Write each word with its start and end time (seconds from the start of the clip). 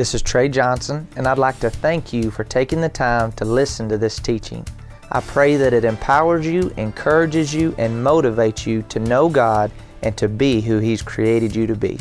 This 0.00 0.14
is 0.14 0.22
Trey 0.22 0.48
Johnson, 0.48 1.06
and 1.16 1.26
I'd 1.26 1.36
like 1.36 1.60
to 1.60 1.68
thank 1.68 2.10
you 2.10 2.30
for 2.30 2.42
taking 2.42 2.80
the 2.80 2.88
time 2.88 3.32
to 3.32 3.44
listen 3.44 3.86
to 3.90 3.98
this 3.98 4.18
teaching. 4.18 4.66
I 5.12 5.20
pray 5.20 5.56
that 5.56 5.74
it 5.74 5.84
empowers 5.84 6.46
you, 6.46 6.72
encourages 6.78 7.52
you, 7.52 7.74
and 7.76 8.02
motivates 8.02 8.64
you 8.64 8.80
to 8.84 8.98
know 8.98 9.28
God 9.28 9.70
and 10.00 10.16
to 10.16 10.26
be 10.26 10.62
who 10.62 10.78
He's 10.78 11.02
created 11.02 11.54
you 11.54 11.66
to 11.66 11.76
be. 11.76 11.98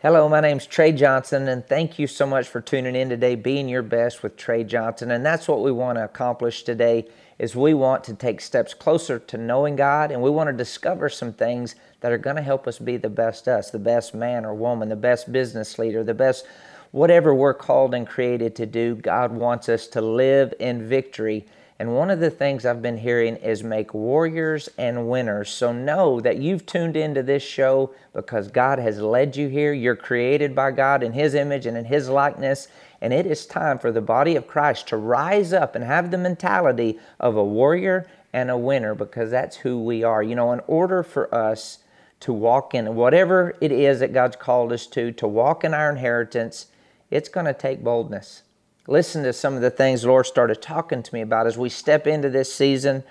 Hello, 0.00 0.28
my 0.28 0.40
name's 0.40 0.66
Trey 0.66 0.90
Johnson, 0.90 1.46
and 1.46 1.64
thank 1.64 2.00
you 2.00 2.08
so 2.08 2.26
much 2.26 2.48
for 2.48 2.60
tuning 2.60 2.96
in 2.96 3.08
today, 3.08 3.36
being 3.36 3.68
your 3.68 3.82
best 3.82 4.24
with 4.24 4.36
Trey 4.36 4.64
Johnson. 4.64 5.12
And 5.12 5.24
that's 5.24 5.46
what 5.46 5.62
we 5.62 5.70
want 5.70 5.98
to 5.98 6.04
accomplish 6.04 6.64
today 6.64 7.06
is 7.38 7.56
we 7.56 7.74
want 7.74 8.04
to 8.04 8.14
take 8.14 8.40
steps 8.40 8.74
closer 8.74 9.18
to 9.18 9.36
knowing 9.36 9.76
God, 9.76 10.10
and 10.10 10.22
we 10.22 10.30
want 10.30 10.48
to 10.48 10.52
discover 10.52 11.08
some 11.08 11.32
things 11.32 11.74
that 12.00 12.12
are 12.12 12.18
going 12.18 12.36
to 12.36 12.42
help 12.42 12.66
us 12.66 12.78
be 12.78 12.96
the 12.96 13.08
best 13.08 13.48
us, 13.48 13.70
the 13.70 13.78
best 13.78 14.14
man 14.14 14.44
or 14.44 14.54
woman, 14.54 14.88
the 14.88 14.96
best 14.96 15.32
business 15.32 15.78
leader, 15.78 16.04
the 16.04 16.14
best 16.14 16.46
whatever 16.92 17.34
we're 17.34 17.54
called 17.54 17.94
and 17.94 18.06
created 18.06 18.54
to 18.56 18.66
do. 18.66 18.94
God 18.94 19.32
wants 19.32 19.68
us 19.68 19.86
to 19.88 20.00
live 20.00 20.54
in 20.60 20.88
victory 20.88 21.46
and 21.78 21.96
one 21.96 22.10
of 22.10 22.20
the 22.20 22.30
things 22.30 22.64
I've 22.64 22.82
been 22.82 22.98
hearing 22.98 23.34
is 23.36 23.64
make 23.64 23.94
warriors 23.94 24.68
and 24.78 25.08
winners. 25.08 25.50
So 25.50 25.72
know 25.72 26.20
that 26.20 26.38
you've 26.38 26.66
tuned 26.66 26.96
into 26.96 27.22
this 27.22 27.42
show 27.42 27.92
because 28.12 28.48
God 28.48 28.78
has 28.78 29.00
led 29.00 29.36
you 29.36 29.48
here. 29.48 29.72
You're 29.72 29.96
created 29.96 30.54
by 30.54 30.70
God 30.70 31.02
in 31.02 31.12
His 31.12 31.34
image 31.34 31.66
and 31.66 31.76
in 31.76 31.84
His 31.84 32.08
likeness. 32.08 32.68
And 33.00 33.12
it 33.12 33.26
is 33.26 33.46
time 33.46 33.78
for 33.78 33.92
the 33.92 34.00
body 34.00 34.36
of 34.36 34.46
Christ 34.46 34.88
to 34.88 34.96
rise 34.96 35.52
up 35.52 35.74
and 35.74 35.84
have 35.84 36.10
the 36.10 36.18
mentality 36.18 36.98
of 37.20 37.36
a 37.36 37.44
warrior 37.44 38.08
and 38.32 38.50
a 38.50 38.58
winner 38.58 38.94
because 38.94 39.30
that's 39.30 39.58
who 39.58 39.82
we 39.82 40.02
are. 40.02 40.22
You 40.22 40.34
know, 40.34 40.52
in 40.52 40.60
order 40.66 41.02
for 41.02 41.32
us 41.34 41.78
to 42.20 42.32
walk 42.32 42.74
in 42.74 42.94
whatever 42.94 43.56
it 43.60 43.72
is 43.72 44.00
that 44.00 44.12
God's 44.12 44.36
called 44.36 44.72
us 44.72 44.86
to, 44.88 45.12
to 45.12 45.26
walk 45.26 45.64
in 45.64 45.74
our 45.74 45.90
inheritance, 45.90 46.66
it's 47.10 47.28
going 47.28 47.46
to 47.46 47.52
take 47.52 47.84
boldness 47.84 48.42
listen 48.86 49.22
to 49.22 49.32
some 49.32 49.54
of 49.54 49.62
the 49.62 49.70
things 49.70 50.02
the 50.02 50.08
Lord 50.08 50.26
started 50.26 50.60
talking 50.60 51.02
to 51.02 51.14
me 51.14 51.22
about 51.22 51.46
as 51.46 51.56
we 51.56 51.68
step 51.68 52.06
into 52.06 52.28
this 52.28 52.52
season. 52.52 53.02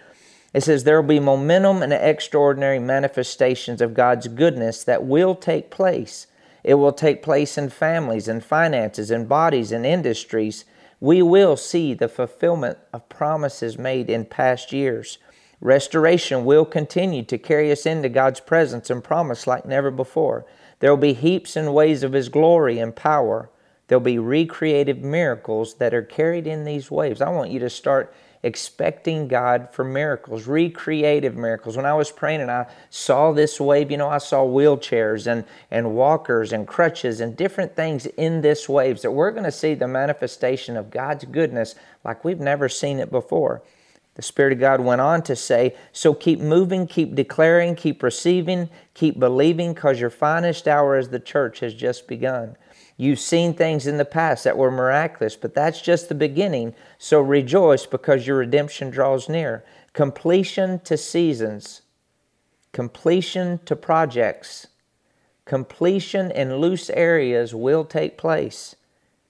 It 0.53 0.61
says 0.61 0.83
there 0.83 1.01
will 1.01 1.07
be 1.07 1.19
momentum 1.19 1.81
and 1.81 1.91
extraordinary 1.91 2.79
manifestations 2.79 3.81
of 3.81 3.95
God's 3.95 4.27
goodness 4.27 4.83
that 4.83 5.03
will 5.03 5.35
take 5.35 5.71
place. 5.71 6.27
It 6.63 6.75
will 6.75 6.93
take 6.93 7.21
place 7.21 7.57
in 7.57 7.69
families 7.69 8.27
and 8.27 8.43
finances 8.43 9.11
and 9.11 9.27
bodies 9.27 9.71
and 9.71 9.85
industries. 9.85 10.65
We 10.99 11.21
will 11.21 11.57
see 11.57 11.93
the 11.93 12.07
fulfillment 12.07 12.77
of 12.93 13.09
promises 13.09 13.77
made 13.77 14.09
in 14.09 14.25
past 14.25 14.71
years. 14.71 15.17
Restoration 15.59 16.45
will 16.45 16.65
continue 16.65 17.23
to 17.23 17.37
carry 17.37 17.71
us 17.71 17.85
into 17.85 18.09
God's 18.09 18.39
presence 18.39 18.89
and 18.89 19.03
promise 19.03 19.47
like 19.47 19.65
never 19.65 19.91
before. 19.91 20.45
There 20.79 20.89
will 20.89 20.97
be 20.97 21.13
heaps 21.13 21.55
and 21.55 21.73
ways 21.73 22.03
of 22.03 22.13
His 22.13 22.29
glory 22.29 22.79
and 22.79 22.95
power. 22.95 23.49
There'll 23.87 24.01
be 24.01 24.19
recreative 24.19 24.99
miracles 24.99 25.75
that 25.75 25.93
are 25.93 26.01
carried 26.01 26.47
in 26.47 26.65
these 26.65 26.89
waves. 26.91 27.21
I 27.21 27.29
want 27.29 27.51
you 27.51 27.59
to 27.59 27.69
start 27.69 28.13
expecting 28.43 29.29
God 29.29 29.69
for 29.71 29.85
miracles, 29.85 30.47
recreative 30.47 31.35
miracles. 31.35 31.77
When 31.77 31.85
I 31.85 31.93
was 31.93 32.11
praying 32.11 32.41
and 32.41 32.51
I 32.51 32.67
saw 32.89 33.31
this 33.31 33.59
wave, 33.59 33.89
you 33.89 33.97
know, 33.97 34.09
I 34.09 34.17
saw 34.17 34.45
wheelchairs 34.45 35.27
and, 35.27 35.45
and 35.71 35.95
walkers 35.95 36.51
and 36.51 36.67
crutches 36.67 37.21
and 37.21 37.37
different 37.37 37.75
things 37.75 38.05
in 38.05 38.41
this 38.41 38.67
waves 38.67 39.01
that 39.01 39.11
we're 39.11 39.31
going 39.31 39.45
to 39.45 39.51
see 39.51 39.73
the 39.73 39.87
manifestation 39.87 40.75
of 40.75 40.91
God's 40.91 41.23
goodness 41.23 41.75
like 42.03 42.25
we've 42.25 42.39
never 42.39 42.67
seen 42.67 42.99
it 42.99 43.09
before. 43.09 43.63
The 44.15 44.21
Spirit 44.21 44.53
of 44.53 44.59
God 44.59 44.81
went 44.81 45.01
on 45.01 45.23
to 45.23 45.35
say, 45.35 45.75
So 45.91 46.13
keep 46.13 46.39
moving, 46.39 46.85
keep 46.85 47.15
declaring, 47.15 47.75
keep 47.75 48.03
receiving, 48.03 48.69
keep 48.93 49.19
believing, 49.19 49.73
because 49.73 49.99
your 49.99 50.11
finest 50.11 50.67
hour 50.67 50.95
as 50.95 51.09
the 51.09 51.19
church 51.19 51.61
has 51.61 51.73
just 51.73 52.07
begun. 52.07 52.55
You've 52.97 53.19
seen 53.19 53.53
things 53.53 53.87
in 53.87 53.97
the 53.97 54.05
past 54.05 54.43
that 54.43 54.57
were 54.57 54.71
miraculous, 54.71 55.35
but 55.35 55.55
that's 55.55 55.81
just 55.81 56.09
the 56.09 56.15
beginning. 56.15 56.75
So 56.97 57.21
rejoice 57.21 57.85
because 57.85 58.27
your 58.27 58.37
redemption 58.37 58.89
draws 58.91 59.27
near. 59.27 59.63
Completion 59.93 60.79
to 60.81 60.97
seasons, 60.97 61.81
completion 62.71 63.59
to 63.65 63.75
projects, 63.75 64.67
completion 65.45 66.31
in 66.31 66.57
loose 66.57 66.89
areas 66.91 67.53
will 67.53 67.85
take 67.85 68.17
place. 68.17 68.75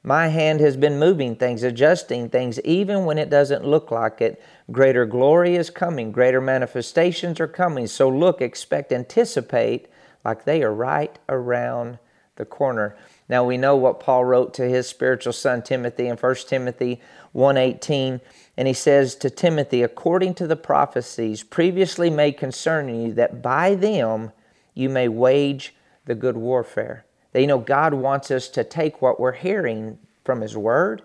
My 0.06 0.28
hand 0.28 0.60
has 0.60 0.76
been 0.76 1.00
moving 1.00 1.38
things, 1.38 1.64
adjusting 1.64 2.30
things, 2.30 2.60
even 2.62 3.06
when 3.06 3.18
it 3.18 3.30
doesn't 3.30 3.66
look 3.66 3.90
like 3.90 4.20
it. 4.20 4.44
Greater 4.70 5.06
glory 5.06 5.56
is 5.56 5.70
coming, 5.70 6.12
greater 6.12 6.42
manifestations 6.42 7.40
are 7.40 7.48
coming. 7.48 7.88
So 7.88 8.10
look, 8.10 8.42
expect, 8.42 8.92
anticipate 8.92 9.88
like 10.26 10.44
they 10.44 10.62
are 10.62 10.74
right 10.74 11.18
around 11.30 12.00
the 12.36 12.46
corner. 12.46 12.98
Now 13.30 13.44
we 13.44 13.58
know 13.58 13.76
what 13.76 14.00
Paul 14.00 14.26
wrote 14.26 14.54
to 14.56 14.68
his 14.68 14.88
spiritual 14.88 15.34
son 15.34 15.62
Timothy 15.62 16.08
in 16.08 16.18
1 16.18 16.36
Timothy 16.48 17.02
1:18 17.34 18.22
and 18.58 18.68
he 18.68 18.74
says 18.74 19.16
to 19.16 19.30
Timothy 19.30 19.82
according 19.82 20.36
to 20.36 20.48
the 20.48 20.56
prophecies 20.56 21.44
previously 21.44 22.10
made 22.10 22.38
concerning 22.38 23.02
you 23.02 23.14
that 23.14 23.42
by 23.42 23.76
them 23.76 24.32
you 24.74 24.90
may 24.90 25.08
wage 25.08 25.76
the 26.06 26.16
good 26.16 26.38
warfare. 26.38 27.06
That 27.32 27.42
you 27.42 27.48
know 27.48 27.60
God 27.60 27.94
wants 27.94 28.30
us 28.30 28.48
to 28.50 28.64
take 28.64 29.02
what 29.02 29.20
we're 29.20 29.32
hearing 29.32 29.98
from 30.24 30.42
his 30.42 30.56
word, 30.56 31.02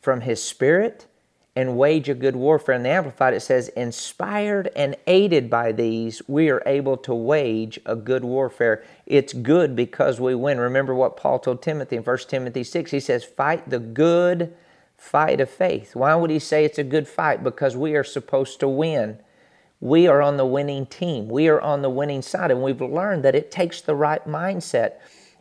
from 0.00 0.22
his 0.22 0.42
spirit, 0.42 1.06
and 1.58 1.76
wage 1.76 2.08
a 2.08 2.14
good 2.14 2.36
warfare. 2.36 2.76
In 2.76 2.84
the 2.84 2.88
Amplified, 2.88 3.34
it 3.34 3.40
says, 3.40 3.66
inspired 3.70 4.70
and 4.76 4.94
aided 5.08 5.50
by 5.50 5.72
these, 5.72 6.22
we 6.28 6.50
are 6.50 6.62
able 6.64 6.96
to 6.98 7.12
wage 7.12 7.80
a 7.84 7.96
good 7.96 8.22
warfare. 8.22 8.84
It's 9.06 9.32
good 9.32 9.74
because 9.74 10.20
we 10.20 10.36
win. 10.36 10.60
Remember 10.60 10.94
what 10.94 11.16
Paul 11.16 11.40
told 11.40 11.60
Timothy 11.60 11.96
in 11.96 12.04
1 12.04 12.18
Timothy 12.28 12.62
6. 12.62 12.92
He 12.92 13.00
says, 13.00 13.24
fight 13.24 13.68
the 13.68 13.80
good 13.80 14.54
fight 14.96 15.40
of 15.40 15.50
faith. 15.50 15.96
Why 15.96 16.14
would 16.14 16.30
he 16.30 16.38
say 16.38 16.64
it's 16.64 16.78
a 16.78 16.84
good 16.84 17.08
fight? 17.08 17.42
Because 17.42 17.76
we 17.76 17.96
are 17.96 18.04
supposed 18.04 18.60
to 18.60 18.68
win. 18.68 19.18
We 19.80 20.06
are 20.06 20.22
on 20.22 20.36
the 20.36 20.46
winning 20.46 20.86
team. 20.86 21.28
We 21.28 21.48
are 21.48 21.60
on 21.60 21.82
the 21.82 21.90
winning 21.90 22.22
side, 22.22 22.52
and 22.52 22.62
we've 22.62 22.80
learned 22.80 23.24
that 23.24 23.34
it 23.34 23.50
takes 23.50 23.80
the 23.80 23.96
right 23.96 24.24
mindset. 24.28 25.00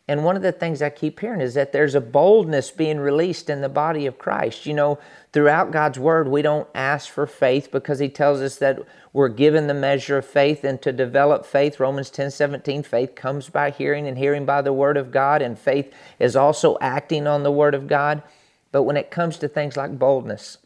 And 0.09 0.23
one 0.23 0.37
of 0.37 0.41
the 0.41 0.53
things 0.53 0.81
I 0.81 0.89
keep 0.89 1.19
hearing 1.19 1.41
is 1.41 1.53
that 1.55 1.73
there's 1.73 1.93
a 1.93 1.99
boldness 1.99 2.71
being 2.71 2.97
released 2.97 3.49
in 3.49 3.59
the 3.59 3.67
body 3.67 4.05
of 4.05 4.17
Christ. 4.17 4.65
You 4.65 4.73
know, 4.73 4.99
throughout 5.33 5.71
God's 5.71 5.99
word, 5.99 6.29
we 6.29 6.41
don't 6.41 6.67
ask 6.73 7.09
for 7.09 7.27
faith 7.27 7.69
because 7.71 7.99
He 7.99 8.07
tells 8.07 8.39
us 8.39 8.55
that 8.57 8.79
we're 9.11 9.27
given 9.27 9.67
the 9.67 9.73
measure 9.73 10.17
of 10.17 10.25
faith 10.25 10.63
and 10.63 10.81
to 10.81 10.93
develop 10.93 11.45
faith. 11.45 11.79
Romans 11.79 12.09
10 12.09 12.31
17, 12.31 12.83
faith 12.83 13.15
comes 13.15 13.49
by 13.49 13.69
hearing 13.69 14.07
and 14.07 14.17
hearing 14.17 14.45
by 14.45 14.61
the 14.61 14.71
word 14.71 14.95
of 14.95 15.11
God, 15.11 15.41
and 15.41 15.59
faith 15.59 15.93
is 16.19 16.37
also 16.37 16.77
acting 16.79 17.27
on 17.27 17.43
the 17.43 17.51
word 17.51 17.75
of 17.75 17.87
God. 17.87 18.23
But 18.71 18.83
when 18.83 18.95
it 18.95 19.11
comes 19.11 19.37
to 19.39 19.49
things 19.49 19.75
like 19.75 19.99
boldness, 19.99 20.57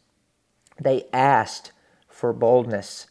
they 0.80 1.06
asked 1.12 1.72
for 2.08 2.32
boldness. 2.32 3.08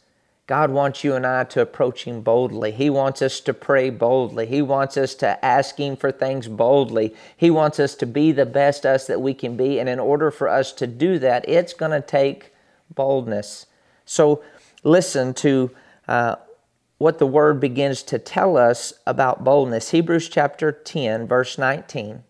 God 0.52 0.70
wants 0.70 1.02
you 1.02 1.14
and 1.14 1.26
I 1.26 1.44
to 1.44 1.62
approach 1.62 2.04
Him 2.04 2.20
boldly. 2.20 2.72
He 2.72 2.90
wants 2.90 3.22
us 3.22 3.40
to 3.40 3.54
pray 3.54 3.88
boldly. 3.88 4.44
He 4.44 4.60
wants 4.60 4.98
us 4.98 5.14
to 5.14 5.42
ask 5.42 5.78
Him 5.78 5.96
for 5.96 6.12
things 6.12 6.46
boldly. 6.46 7.16
He 7.34 7.50
wants 7.50 7.80
us 7.80 7.94
to 7.94 8.04
be 8.04 8.32
the 8.32 8.44
best 8.44 8.84
us 8.84 9.06
that 9.06 9.22
we 9.22 9.32
can 9.32 9.56
be. 9.56 9.80
And 9.80 9.88
in 9.88 9.98
order 9.98 10.30
for 10.30 10.50
us 10.50 10.70
to 10.72 10.86
do 10.86 11.18
that, 11.20 11.48
it's 11.48 11.72
going 11.72 11.92
to 11.92 12.06
take 12.06 12.52
boldness. 12.94 13.64
So 14.04 14.44
listen 14.84 15.32
to 15.32 15.70
uh, 16.06 16.36
what 16.98 17.18
the 17.18 17.26
Word 17.26 17.58
begins 17.58 18.02
to 18.02 18.18
tell 18.18 18.58
us 18.58 18.92
about 19.06 19.44
boldness. 19.44 19.92
Hebrews 19.92 20.28
chapter 20.28 20.70
10, 20.70 21.26
verse 21.26 21.56
19. 21.56 22.24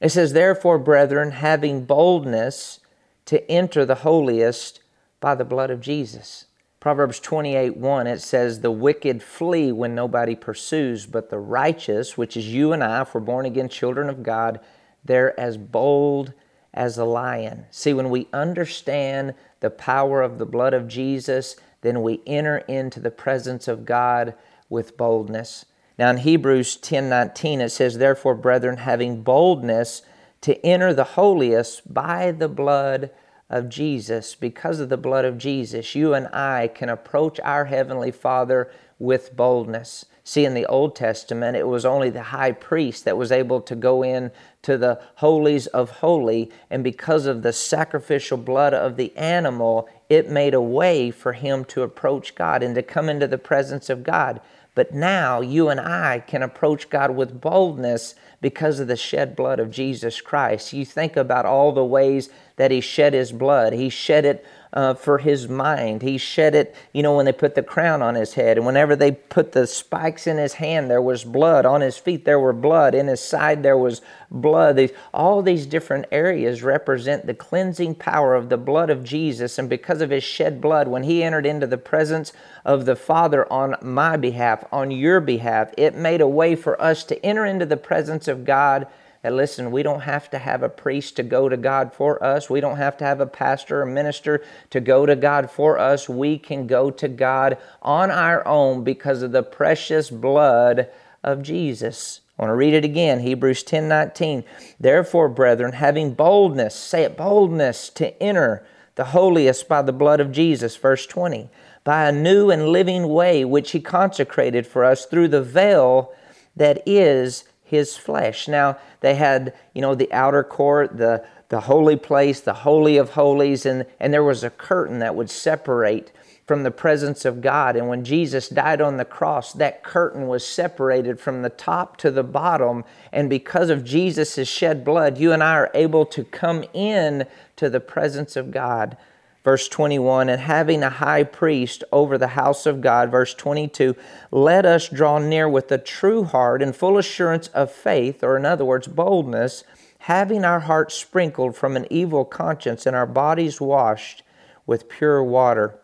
It 0.00 0.08
says, 0.08 0.32
Therefore, 0.32 0.78
brethren, 0.78 1.32
having 1.32 1.84
boldness 1.84 2.80
to 3.26 3.46
enter 3.50 3.84
the 3.84 3.96
holiest 3.96 4.80
by 5.20 5.34
the 5.34 5.44
blood 5.44 5.70
of 5.70 5.82
Jesus 5.82 6.46
Proverbs 6.82 7.20
28 7.20 7.76
1, 7.76 8.08
it 8.08 8.20
says, 8.20 8.58
The 8.58 8.72
wicked 8.72 9.22
flee 9.22 9.70
when 9.70 9.94
nobody 9.94 10.34
pursues, 10.34 11.06
but 11.06 11.30
the 11.30 11.38
righteous, 11.38 12.18
which 12.18 12.36
is 12.36 12.52
you 12.52 12.72
and 12.72 12.82
I, 12.82 13.02
if 13.02 13.14
we're 13.14 13.20
born 13.20 13.46
again 13.46 13.68
children 13.68 14.08
of 14.08 14.24
God, 14.24 14.58
they're 15.04 15.38
as 15.38 15.56
bold 15.56 16.32
as 16.74 16.98
a 16.98 17.04
lion. 17.04 17.66
See, 17.70 17.94
when 17.94 18.10
we 18.10 18.26
understand 18.32 19.34
the 19.60 19.70
power 19.70 20.22
of 20.22 20.38
the 20.38 20.44
blood 20.44 20.74
of 20.74 20.88
Jesus, 20.88 21.54
then 21.82 22.02
we 22.02 22.20
enter 22.26 22.58
into 22.58 22.98
the 22.98 23.12
presence 23.12 23.68
of 23.68 23.84
God 23.84 24.34
with 24.68 24.96
boldness. 24.96 25.64
Now 26.00 26.10
in 26.10 26.16
Hebrews 26.16 26.74
10 26.74 27.08
19, 27.08 27.60
it 27.60 27.68
says, 27.68 27.98
Therefore, 27.98 28.34
brethren, 28.34 28.78
having 28.78 29.22
boldness 29.22 30.02
to 30.40 30.60
enter 30.66 30.92
the 30.92 31.04
holiest 31.04 31.94
by 31.94 32.32
the 32.32 32.48
blood 32.48 33.12
of 33.52 33.68
Jesus, 33.68 34.34
because 34.34 34.80
of 34.80 34.88
the 34.88 34.96
blood 34.96 35.24
of 35.24 35.38
Jesus, 35.38 35.94
you 35.94 36.14
and 36.14 36.26
I 36.28 36.68
can 36.68 36.88
approach 36.88 37.38
our 37.40 37.66
Heavenly 37.66 38.10
Father 38.10 38.70
with 38.98 39.36
boldness. 39.36 40.06
See, 40.24 40.44
in 40.44 40.54
the 40.54 40.66
Old 40.66 40.94
Testament, 40.94 41.56
it 41.56 41.66
was 41.66 41.84
only 41.84 42.08
the 42.08 42.22
high 42.22 42.52
priest 42.52 43.04
that 43.04 43.16
was 43.16 43.32
able 43.32 43.60
to 43.62 43.74
go 43.74 44.02
in 44.02 44.30
to 44.62 44.78
the 44.78 45.00
holies 45.16 45.66
of 45.68 45.90
holy, 45.90 46.50
and 46.70 46.82
because 46.82 47.26
of 47.26 47.42
the 47.42 47.52
sacrificial 47.52 48.38
blood 48.38 48.72
of 48.72 48.96
the 48.96 49.14
animal, 49.16 49.88
it 50.08 50.30
made 50.30 50.54
a 50.54 50.60
way 50.60 51.10
for 51.10 51.32
him 51.32 51.64
to 51.66 51.82
approach 51.82 52.34
God 52.34 52.62
and 52.62 52.74
to 52.76 52.82
come 52.82 53.08
into 53.08 53.26
the 53.26 53.38
presence 53.38 53.90
of 53.90 54.04
God. 54.04 54.40
But 54.74 54.94
now 54.94 55.40
you 55.40 55.68
and 55.68 55.80
I 55.80 56.20
can 56.20 56.42
approach 56.42 56.88
God 56.88 57.10
with 57.10 57.40
boldness 57.40 58.14
because 58.40 58.80
of 58.80 58.88
the 58.88 58.96
shed 58.96 59.36
blood 59.36 59.60
of 59.60 59.70
Jesus 59.70 60.20
Christ. 60.20 60.72
You 60.72 60.84
think 60.84 61.16
about 61.16 61.46
all 61.46 61.72
the 61.72 61.84
ways 61.84 62.30
that 62.62 62.70
He 62.70 62.80
shed 62.80 63.12
His 63.12 63.32
blood. 63.32 63.72
He 63.72 63.88
shed 63.88 64.24
it 64.24 64.46
uh, 64.72 64.94
for 64.94 65.18
his 65.18 65.48
mind. 65.48 66.00
He 66.00 66.16
shed 66.16 66.54
it, 66.54 66.74
you 66.92 67.02
know, 67.02 67.14
when 67.16 67.26
they 67.26 67.32
put 67.32 67.54
the 67.54 67.62
crown 67.62 68.00
on 68.00 68.14
his 68.14 68.34
head. 68.34 68.56
And 68.56 68.64
whenever 68.64 68.96
they 68.96 69.12
put 69.12 69.52
the 69.52 69.66
spikes 69.66 70.26
in 70.26 70.38
his 70.38 70.54
hand, 70.54 70.90
there 70.90 71.02
was 71.02 71.24
blood. 71.24 71.66
On 71.66 71.82
his 71.82 71.98
feet, 71.98 72.24
there 72.24 72.40
were 72.40 72.54
blood. 72.54 72.94
In 72.94 73.06
his 73.06 73.20
side, 73.20 73.62
there 73.62 73.76
was 73.76 74.00
blood. 74.30 74.76
These, 74.76 74.92
all 75.12 75.42
these 75.42 75.66
different 75.66 76.06
areas 76.10 76.62
represent 76.62 77.26
the 77.26 77.34
cleansing 77.34 77.96
power 77.96 78.34
of 78.34 78.48
the 78.48 78.56
blood 78.56 78.88
of 78.88 79.04
Jesus. 79.04 79.58
And 79.58 79.68
because 79.68 80.00
of 80.00 80.10
his 80.10 80.24
shed 80.24 80.60
blood, 80.60 80.88
when 80.88 81.02
he 81.02 81.22
entered 81.22 81.44
into 81.44 81.66
the 81.66 81.78
presence 81.78 82.32
of 82.64 82.86
the 82.86 82.96
Father 82.96 83.50
on 83.52 83.76
my 83.82 84.16
behalf, 84.16 84.64
on 84.72 84.90
your 84.90 85.20
behalf, 85.20 85.70
it 85.76 85.94
made 85.94 86.22
a 86.22 86.28
way 86.28 86.56
for 86.56 86.80
us 86.80 87.04
to 87.04 87.26
enter 87.26 87.44
into 87.44 87.66
the 87.66 87.76
presence 87.76 88.26
of 88.26 88.46
God 88.46 88.86
and 89.24 89.36
listen, 89.36 89.70
we 89.70 89.84
don't 89.84 90.00
have 90.00 90.28
to 90.30 90.38
have 90.38 90.64
a 90.64 90.68
priest 90.68 91.14
to 91.16 91.22
go 91.22 91.48
to 91.48 91.56
God 91.56 91.92
for 91.92 92.22
us. 92.22 92.50
We 92.50 92.60
don't 92.60 92.78
have 92.78 92.96
to 92.98 93.04
have 93.04 93.20
a 93.20 93.26
pastor 93.26 93.82
or 93.82 93.86
minister 93.86 94.42
to 94.70 94.80
go 94.80 95.06
to 95.06 95.14
God 95.14 95.48
for 95.48 95.78
us. 95.78 96.08
We 96.08 96.38
can 96.38 96.66
go 96.66 96.90
to 96.90 97.06
God 97.06 97.56
on 97.82 98.10
our 98.10 98.46
own 98.46 98.82
because 98.82 99.22
of 99.22 99.30
the 99.30 99.44
precious 99.44 100.10
blood 100.10 100.88
of 101.22 101.42
Jesus. 101.42 102.20
I 102.36 102.42
want 102.42 102.50
to 102.50 102.56
read 102.56 102.74
it 102.74 102.84
again 102.84 103.20
Hebrews 103.20 103.62
10 103.62 103.86
19. 103.86 104.42
Therefore, 104.80 105.28
brethren, 105.28 105.72
having 105.72 106.14
boldness, 106.14 106.74
say 106.74 107.04
it, 107.04 107.16
boldness 107.16 107.90
to 107.90 108.20
enter 108.20 108.66
the 108.96 109.04
holiest 109.04 109.68
by 109.68 109.82
the 109.82 109.92
blood 109.92 110.18
of 110.18 110.32
Jesus, 110.32 110.76
verse 110.76 111.06
20, 111.06 111.48
by 111.84 112.08
a 112.08 112.12
new 112.12 112.50
and 112.50 112.68
living 112.68 113.08
way 113.08 113.44
which 113.44 113.70
he 113.70 113.80
consecrated 113.80 114.66
for 114.66 114.84
us 114.84 115.06
through 115.06 115.28
the 115.28 115.42
veil 115.42 116.12
that 116.56 116.82
is 116.84 117.44
his 117.72 117.96
flesh. 117.96 118.48
Now, 118.48 118.76
they 119.00 119.14
had, 119.14 119.54
you 119.72 119.80
know, 119.80 119.94
the 119.94 120.12
outer 120.12 120.44
court, 120.44 120.98
the, 120.98 121.24
the 121.48 121.60
holy 121.60 121.96
place, 121.96 122.38
the 122.38 122.52
holy 122.52 122.98
of 122.98 123.10
holies, 123.10 123.64
and, 123.64 123.86
and 123.98 124.12
there 124.12 124.22
was 124.22 124.44
a 124.44 124.50
curtain 124.50 124.98
that 124.98 125.16
would 125.16 125.30
separate 125.30 126.12
from 126.46 126.64
the 126.64 126.70
presence 126.70 127.24
of 127.24 127.40
God. 127.40 127.74
And 127.74 127.88
when 127.88 128.04
Jesus 128.04 128.50
died 128.50 128.82
on 128.82 128.98
the 128.98 129.06
cross, 129.06 129.54
that 129.54 129.82
curtain 129.82 130.28
was 130.28 130.46
separated 130.46 131.18
from 131.18 131.40
the 131.40 131.48
top 131.48 131.96
to 131.98 132.10
the 132.10 132.22
bottom. 132.22 132.84
And 133.10 133.30
because 133.30 133.70
of 133.70 133.84
Jesus' 133.84 134.46
shed 134.46 134.84
blood, 134.84 135.16
you 135.16 135.32
and 135.32 135.42
I 135.42 135.54
are 135.54 135.70
able 135.72 136.04
to 136.06 136.24
come 136.24 136.64
in 136.74 137.26
to 137.56 137.70
the 137.70 137.80
presence 137.80 138.36
of 138.36 138.50
God 138.50 138.98
verse 139.44 139.68
21, 139.68 140.28
and 140.28 140.40
having 140.40 140.82
a 140.82 140.90
high 140.90 141.24
priest 141.24 141.82
over 141.90 142.16
the 142.16 142.28
house 142.28 142.66
of 142.66 142.80
God, 142.80 143.10
verse 143.10 143.34
22, 143.34 143.96
let 144.30 144.64
us 144.64 144.88
draw 144.88 145.18
near 145.18 145.48
with 145.48 145.70
a 145.72 145.78
true 145.78 146.24
heart 146.24 146.62
and 146.62 146.74
full 146.76 146.96
assurance 146.98 147.48
of 147.48 147.72
faith, 147.72 148.22
or 148.22 148.36
in 148.36 148.46
other 148.46 148.64
words, 148.64 148.86
boldness, 148.86 149.64
having 150.00 150.44
our 150.44 150.60
hearts 150.60 150.94
sprinkled 150.94 151.56
from 151.56 151.76
an 151.76 151.86
evil 151.90 152.24
conscience 152.24 152.86
and 152.86 152.96
our 152.96 153.06
bodies 153.06 153.60
washed 153.60 154.22
with 154.66 154.88
pure 154.88 155.22
water. 155.22 155.78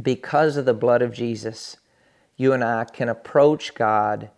Because 0.00 0.56
of 0.56 0.64
the 0.64 0.74
blood 0.74 1.02
of 1.02 1.12
Jesus, 1.12 1.76
you 2.36 2.52
and 2.52 2.64
I 2.64 2.84
can 2.84 3.08
approach 3.08 3.74
God 3.74 4.30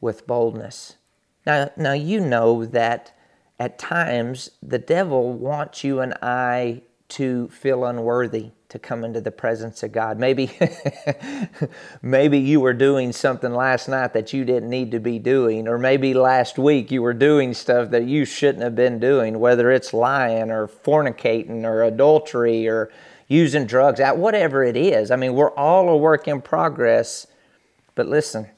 with 0.00 0.26
boldness. 0.26 0.96
Now, 1.46 1.70
now 1.76 1.92
you 1.92 2.20
know 2.20 2.64
that 2.64 3.14
at 3.58 3.78
times 3.78 4.50
the 4.62 4.78
devil 4.78 5.32
wants 5.32 5.84
you 5.84 6.00
and 6.00 6.14
I 6.22 6.82
to 7.14 7.48
feel 7.48 7.84
unworthy 7.84 8.50
to 8.68 8.78
come 8.80 9.04
into 9.04 9.20
the 9.20 9.30
presence 9.30 9.84
of 9.84 9.92
God. 9.92 10.18
Maybe 10.18 10.50
maybe 12.02 12.38
you 12.40 12.58
were 12.58 12.72
doing 12.72 13.12
something 13.12 13.52
last 13.52 13.88
night 13.88 14.12
that 14.14 14.32
you 14.32 14.44
didn't 14.44 14.68
need 14.68 14.90
to 14.90 14.98
be 14.98 15.20
doing 15.20 15.68
or 15.68 15.78
maybe 15.78 16.12
last 16.12 16.58
week 16.58 16.90
you 16.90 17.00
were 17.00 17.14
doing 17.14 17.54
stuff 17.54 17.90
that 17.90 18.04
you 18.04 18.24
shouldn't 18.24 18.64
have 18.64 18.74
been 18.74 18.98
doing, 18.98 19.38
whether 19.38 19.70
it's 19.70 19.94
lying 19.94 20.50
or 20.50 20.66
fornicating 20.66 21.62
or 21.62 21.84
adultery 21.84 22.66
or 22.66 22.90
using 23.28 23.64
drugs, 23.64 24.00
whatever 24.00 24.64
it 24.64 24.76
is. 24.76 25.12
I 25.12 25.16
mean, 25.16 25.34
we're 25.34 25.52
all 25.52 25.88
a 25.88 25.96
work 25.96 26.26
in 26.26 26.42
progress. 26.42 27.28
But 27.94 28.08
listen, 28.08 28.48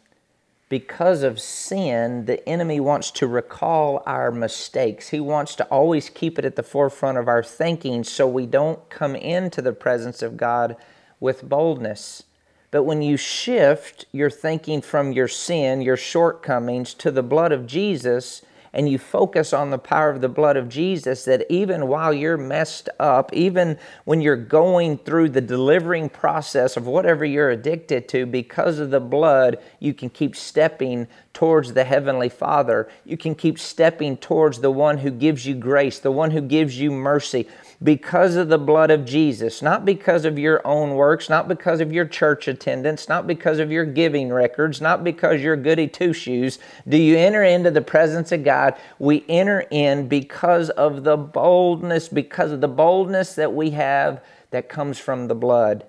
because 0.68 1.22
of 1.22 1.40
sin, 1.40 2.24
the 2.24 2.46
enemy 2.48 2.80
wants 2.80 3.10
to 3.12 3.26
recall 3.26 4.02
our 4.04 4.32
mistakes. 4.32 5.10
He 5.10 5.20
wants 5.20 5.54
to 5.56 5.64
always 5.66 6.10
keep 6.10 6.38
it 6.38 6.44
at 6.44 6.56
the 6.56 6.62
forefront 6.62 7.18
of 7.18 7.28
our 7.28 7.42
thinking 7.42 8.02
so 8.02 8.26
we 8.26 8.46
don't 8.46 8.88
come 8.90 9.14
into 9.14 9.62
the 9.62 9.72
presence 9.72 10.22
of 10.22 10.36
God 10.36 10.76
with 11.20 11.48
boldness. 11.48 12.24
But 12.72 12.82
when 12.82 13.00
you 13.00 13.16
shift 13.16 14.06
your 14.10 14.28
thinking 14.28 14.82
from 14.82 15.12
your 15.12 15.28
sin, 15.28 15.82
your 15.82 15.96
shortcomings, 15.96 16.94
to 16.94 17.12
the 17.12 17.22
blood 17.22 17.52
of 17.52 17.66
Jesus, 17.66 18.42
and 18.76 18.90
you 18.90 18.98
focus 18.98 19.54
on 19.54 19.70
the 19.70 19.78
power 19.78 20.10
of 20.10 20.20
the 20.20 20.28
blood 20.28 20.54
of 20.58 20.68
Jesus, 20.68 21.24
that 21.24 21.50
even 21.50 21.88
while 21.88 22.12
you're 22.12 22.36
messed 22.36 22.90
up, 23.00 23.32
even 23.32 23.78
when 24.04 24.20
you're 24.20 24.36
going 24.36 24.98
through 24.98 25.30
the 25.30 25.40
delivering 25.40 26.10
process 26.10 26.76
of 26.76 26.86
whatever 26.86 27.24
you're 27.24 27.48
addicted 27.48 28.06
to, 28.06 28.26
because 28.26 28.78
of 28.78 28.90
the 28.90 29.00
blood, 29.00 29.58
you 29.80 29.94
can 29.94 30.10
keep 30.10 30.36
stepping 30.36 31.08
towards 31.32 31.72
the 31.72 31.84
Heavenly 31.84 32.28
Father. 32.28 32.86
You 33.06 33.16
can 33.16 33.34
keep 33.34 33.58
stepping 33.58 34.18
towards 34.18 34.60
the 34.60 34.70
one 34.70 34.98
who 34.98 35.10
gives 35.10 35.46
you 35.46 35.54
grace, 35.54 35.98
the 35.98 36.12
one 36.12 36.30
who 36.30 36.42
gives 36.42 36.78
you 36.78 36.90
mercy, 36.90 37.48
because 37.82 38.36
of 38.36 38.48
the 38.48 38.58
blood 38.58 38.90
of 38.90 39.04
Jesus, 39.04 39.60
not 39.60 39.84
because 39.84 40.24
of 40.24 40.38
your 40.38 40.66
own 40.66 40.94
works, 40.94 41.28
not 41.28 41.46
because 41.46 41.80
of 41.80 41.92
your 41.92 42.06
church 42.06 42.48
attendance, 42.48 43.08
not 43.08 43.26
because 43.26 43.58
of 43.58 43.70
your 43.70 43.84
giving 43.84 44.32
records, 44.32 44.80
not 44.80 45.04
because 45.04 45.42
you're 45.42 45.56
goody 45.56 45.86
two 45.86 46.12
shoes, 46.12 46.58
do 46.88 46.96
you 46.96 47.16
enter 47.16 47.42
into 47.42 47.70
the 47.70 47.82
presence 47.82 48.32
of 48.32 48.44
God. 48.44 48.74
We 48.98 49.24
enter 49.28 49.66
in 49.70 50.08
because 50.08 50.70
of 50.70 51.04
the 51.04 51.16
boldness, 51.16 52.08
because 52.08 52.52
of 52.52 52.60
the 52.60 52.68
boldness 52.68 53.34
that 53.34 53.52
we 53.52 53.70
have 53.70 54.22
that 54.50 54.68
comes 54.68 54.98
from 54.98 55.28
the 55.28 55.34
blood. 55.34 55.84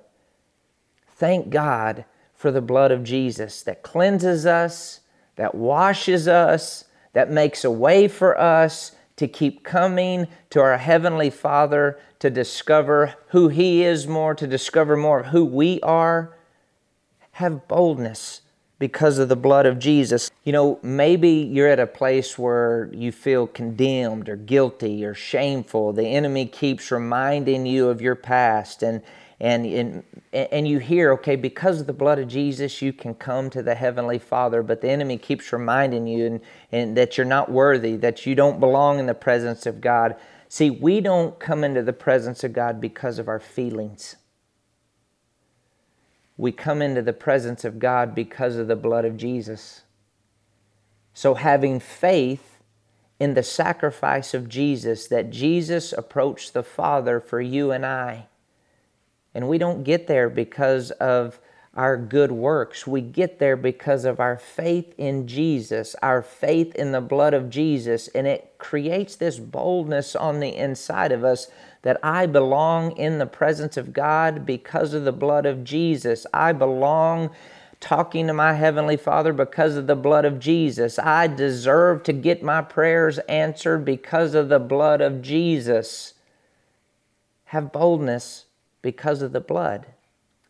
Thank 1.07 1.50
God 1.50 2.06
for 2.36 2.51
the 2.51 2.62
blood 2.62 2.92
of 2.92 3.04
Jesus 3.04 3.63
that 3.63 3.81
cleanses 3.81 4.45
us, 4.45 5.00
that 5.38 5.56
washes 5.56 6.28
us, 6.28 6.86
that 7.13 7.31
makes 7.31 7.63
a 7.63 7.72
way 7.72 8.07
for 8.07 8.39
us 8.39 8.92
to 9.18 9.28
keep 9.28 9.64
coming 9.64 10.28
to 10.52 10.62
our 10.62 10.78
Heavenly 10.78 11.30
Father 11.30 12.00
to 12.19 12.30
discover 12.30 13.16
who 13.30 13.50
He 13.50 13.84
is 13.84 14.08
more, 14.08 14.34
to 14.34 14.48
discover 14.48 14.96
more 14.96 15.19
of 15.19 15.25
who 15.28 15.44
we 15.46 15.80
are. 15.81 16.36
Have 17.34 17.68
boldness 17.68 18.42
because 18.80 19.18
of 19.18 19.30
the 19.30 19.36
blood 19.36 19.66
of 19.66 19.80
Jesus. 19.80 20.30
You 20.44 20.54
know, 20.54 20.80
maybe 20.81 21.30
you're 21.30 21.68
at 21.68 21.80
a 21.80 21.88
place 21.88 22.38
where 22.38 22.90
you 22.94 23.12
feel 23.12 23.48
condemned 23.48 24.30
or 24.30 24.36
guilty 24.36 25.03
or 25.03 25.13
shameful. 25.13 25.94
The 25.94 26.08
enemy 26.08 26.46
keeps 26.46 26.91
reminding 26.91 27.65
you 27.65 27.89
of 27.89 28.01
your 28.01 28.15
past 28.15 28.84
and 28.84 29.01
and, 29.39 29.65
and, 29.67 30.03
and 30.34 30.67
you 30.67 30.79
hear, 30.79 31.12
okay, 31.13 31.36
because 31.36 31.79
of 31.79 31.88
the 31.88 31.94
blood 31.94 32.17
of 32.17 32.27
Jesus, 32.27 32.82
you 32.82 32.91
can 32.91 33.13
come 33.13 33.51
to 33.51 33.62
the 33.62 33.75
Heavenly 33.75 34.17
Father, 34.17 34.63
but 34.63 34.82
the 34.82 34.89
enemy 34.89 35.17
keeps 35.17 35.53
reminding 35.53 36.08
you 36.08 36.25
and, 36.25 36.41
and 36.72 36.98
that 36.98 37.17
you're 37.17 37.25
not 37.25 37.51
worthy, 37.51 37.96
that 37.98 38.25
you 38.25 38.34
don't 38.34 38.60
belong 38.60 38.98
in 38.98 39.06
the 39.06 39.13
presence 39.13 39.67
of 39.67 39.79
God. 39.79 40.15
See, 40.50 40.72
we 40.72 41.01
don't 41.01 41.39
come 41.39 41.63
into 41.63 41.84
the 41.84 41.94
presence 41.94 42.44
of 42.44 42.51
God 42.51 42.82
because 42.82 43.20
of 43.20 43.27
our 43.27 43.39
feelings. 43.39 44.15
We 46.36 46.51
come 46.51 46.82
into 46.82 47.03
the 47.03 47.13
presence 47.13 47.63
of 47.63 47.77
God 47.77 48.15
because 48.15 48.56
of 48.56 48.67
the 48.67 48.75
blood 48.75 49.06
of 49.06 49.17
Jesus. 49.17 49.84
So, 51.13 51.36
having 51.36 51.79
faith 51.79 52.60
in 53.20 53.34
the 53.34 53.44
sacrifice 53.44 54.34
of 54.34 54.48
Jesus, 54.48 55.08
that 55.08 55.32
Jesus 55.32 55.94
approached 55.94 56.53
the 56.53 56.63
Father 56.63 57.20
for 57.20 57.41
you 57.41 57.72
and 57.72 57.86
I 57.86 58.27
and 59.38 59.48
we 59.48 59.60
don't 59.60 59.84
get 59.84 60.08
there 60.08 60.29
because 60.29 60.89
of 60.89 61.39
our 61.75 61.96
good 61.96 62.32
works. 62.32 62.88
We 62.88 63.01
get 63.01 63.38
there 63.38 63.56
because 63.56 64.03
of 64.03 64.20
our 64.20 64.36
faith 64.36 64.96
in 64.98 65.27
Jesus, 65.27 65.96
our 66.01 66.24
faith 66.24 66.74
in 66.74 66.91
the 66.91 67.01
blood 67.01 67.36
of 67.36 67.51
Jesus, 67.51 68.08
and 68.08 68.25
it 68.25 68.56
creates 68.58 69.15
this 69.15 69.38
boldness 69.38 70.15
on 70.15 70.39
the 70.39 70.56
inside 70.56 71.12
of 71.12 71.24
us 71.24 71.51
that 71.84 72.00
I 72.01 72.25
belong 72.25 72.98
in 72.98 73.20
the 73.20 73.27
presence 73.27 73.77
of 73.77 73.94
God 73.94 74.44
because 74.44 74.96
of 74.96 75.06
the 75.06 75.12
blood 75.12 75.46
of 75.46 75.63
Jesus. 75.63 76.25
I 76.34 76.51
belong 76.51 77.29
talking 77.79 78.25
to 78.25 78.34
my 78.34 78.53
Heavenly 78.53 78.98
Father 78.98 79.34
because 79.34 79.75
of 79.75 79.86
the 79.86 79.96
blood 79.96 80.25
of 80.25 80.39
Jesus. 80.39 80.98
I 80.98 81.27
deserve 81.27 82.01
to 82.06 82.12
get 82.12 82.41
my 82.41 82.63
prayers 82.63 83.20
answered 83.29 83.86
because 83.86 84.34
of 84.34 84.50
the 84.50 84.58
blood 84.58 85.00
of 85.00 85.22
Jesus. 85.22 86.15
Have 87.46 87.72
boldness 87.72 88.47
because 88.81 89.22
of 89.22 89.34
the 89.34 89.39
blood. 89.39 89.88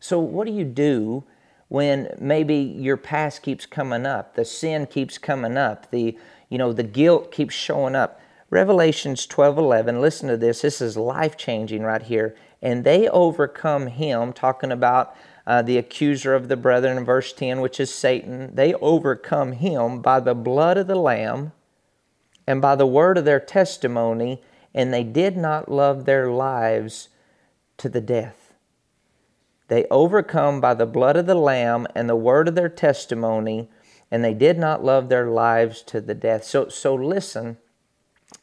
So, 0.00 0.18
what 0.18 0.46
do 0.46 0.52
you 0.52 0.64
do 0.64 1.24
when 1.68 2.14
maybe 2.20 2.56
your 2.56 2.96
past 2.96 3.42
keeps 3.42 3.66
coming 3.66 4.06
up, 4.06 4.34
the 4.34 4.44
sin 4.44 4.86
keeps 4.86 5.18
coming 5.18 5.56
up, 5.56 5.90
the 5.90 6.16
you 6.48 6.58
know 6.58 6.72
the 6.72 6.82
guilt 6.82 7.32
keeps 7.32 7.54
showing 7.54 7.94
up? 7.94 8.20
Revelations 8.50 9.26
12 9.26 9.58
11, 9.58 10.00
listen 10.00 10.28
to 10.28 10.36
this. 10.36 10.62
This 10.62 10.80
is 10.80 10.96
life 10.96 11.36
changing 11.36 11.82
right 11.82 12.02
here. 12.02 12.34
And 12.62 12.82
they 12.82 13.08
overcome 13.08 13.88
him, 13.88 14.32
talking 14.32 14.72
about 14.72 15.14
uh, 15.48 15.62
the 15.62 15.78
accuser 15.78 16.34
of 16.34 16.48
the 16.48 16.56
brethren 16.56 16.98
in 16.98 17.04
verse 17.06 17.32
10, 17.32 17.60
which 17.62 17.80
is 17.80 17.92
Satan, 17.92 18.54
they 18.54 18.74
overcome 18.74 19.52
him 19.52 20.02
by 20.02 20.20
the 20.20 20.34
blood 20.34 20.76
of 20.76 20.86
the 20.86 20.94
Lamb 20.94 21.52
and 22.46 22.60
by 22.60 22.76
the 22.76 22.86
word 22.86 23.16
of 23.16 23.24
their 23.24 23.40
testimony, 23.40 24.42
and 24.74 24.92
they 24.92 25.02
did 25.02 25.38
not 25.38 25.70
love 25.70 26.04
their 26.04 26.30
lives 26.30 27.08
to 27.78 27.88
the 27.88 28.00
death. 28.00 28.54
They 29.68 29.84
overcome 29.90 30.60
by 30.60 30.74
the 30.74 30.86
blood 30.86 31.16
of 31.16 31.26
the 31.26 31.34
Lamb 31.34 31.86
and 31.94 32.08
the 32.08 32.16
word 32.16 32.48
of 32.48 32.54
their 32.54 32.68
testimony, 32.68 33.68
and 34.10 34.24
they 34.24 34.34
did 34.34 34.58
not 34.58 34.84
love 34.84 35.08
their 35.08 35.26
lives 35.26 35.82
to 35.82 36.00
the 36.00 36.14
death. 36.14 36.44
So, 36.44 36.68
so 36.68 36.94
listen, 36.94 37.58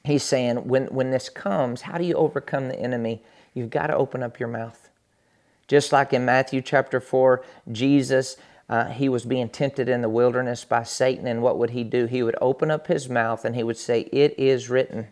he's 0.03 0.23
saying, 0.23 0.67
when, 0.67 0.85
when 0.87 1.11
this 1.11 1.29
comes, 1.29 1.81
how 1.81 1.97
do 1.97 2.05
you 2.05 2.13
overcome 2.15 2.67
the 2.67 2.79
enemy? 2.79 3.23
You've 3.53 3.71
got 3.71 3.87
to 3.87 3.95
open 3.95 4.21
up 4.21 4.39
your 4.39 4.49
mouth. 4.49 4.89
Just 5.67 5.91
like 5.91 6.13
in 6.13 6.25
Matthew 6.25 6.61
chapter 6.61 6.99
4, 6.99 7.43
Jesus, 7.71 8.37
uh, 8.69 8.89
he 8.89 9.09
was 9.09 9.25
being 9.25 9.49
tempted 9.49 9.89
in 9.89 10.01
the 10.01 10.09
wilderness 10.09 10.63
by 10.63 10.83
Satan, 10.83 11.25
and 11.25 11.41
what 11.41 11.57
would 11.57 11.71
he 11.71 11.83
do? 11.83 12.05
He 12.05 12.21
would 12.21 12.35
open 12.39 12.69
up 12.69 12.87
his 12.87 13.09
mouth 13.09 13.45
and 13.45 13.55
he 13.55 13.63
would 13.63 13.77
say, 13.77 14.01
It 14.11 14.37
is 14.37 14.69
written. 14.69 15.07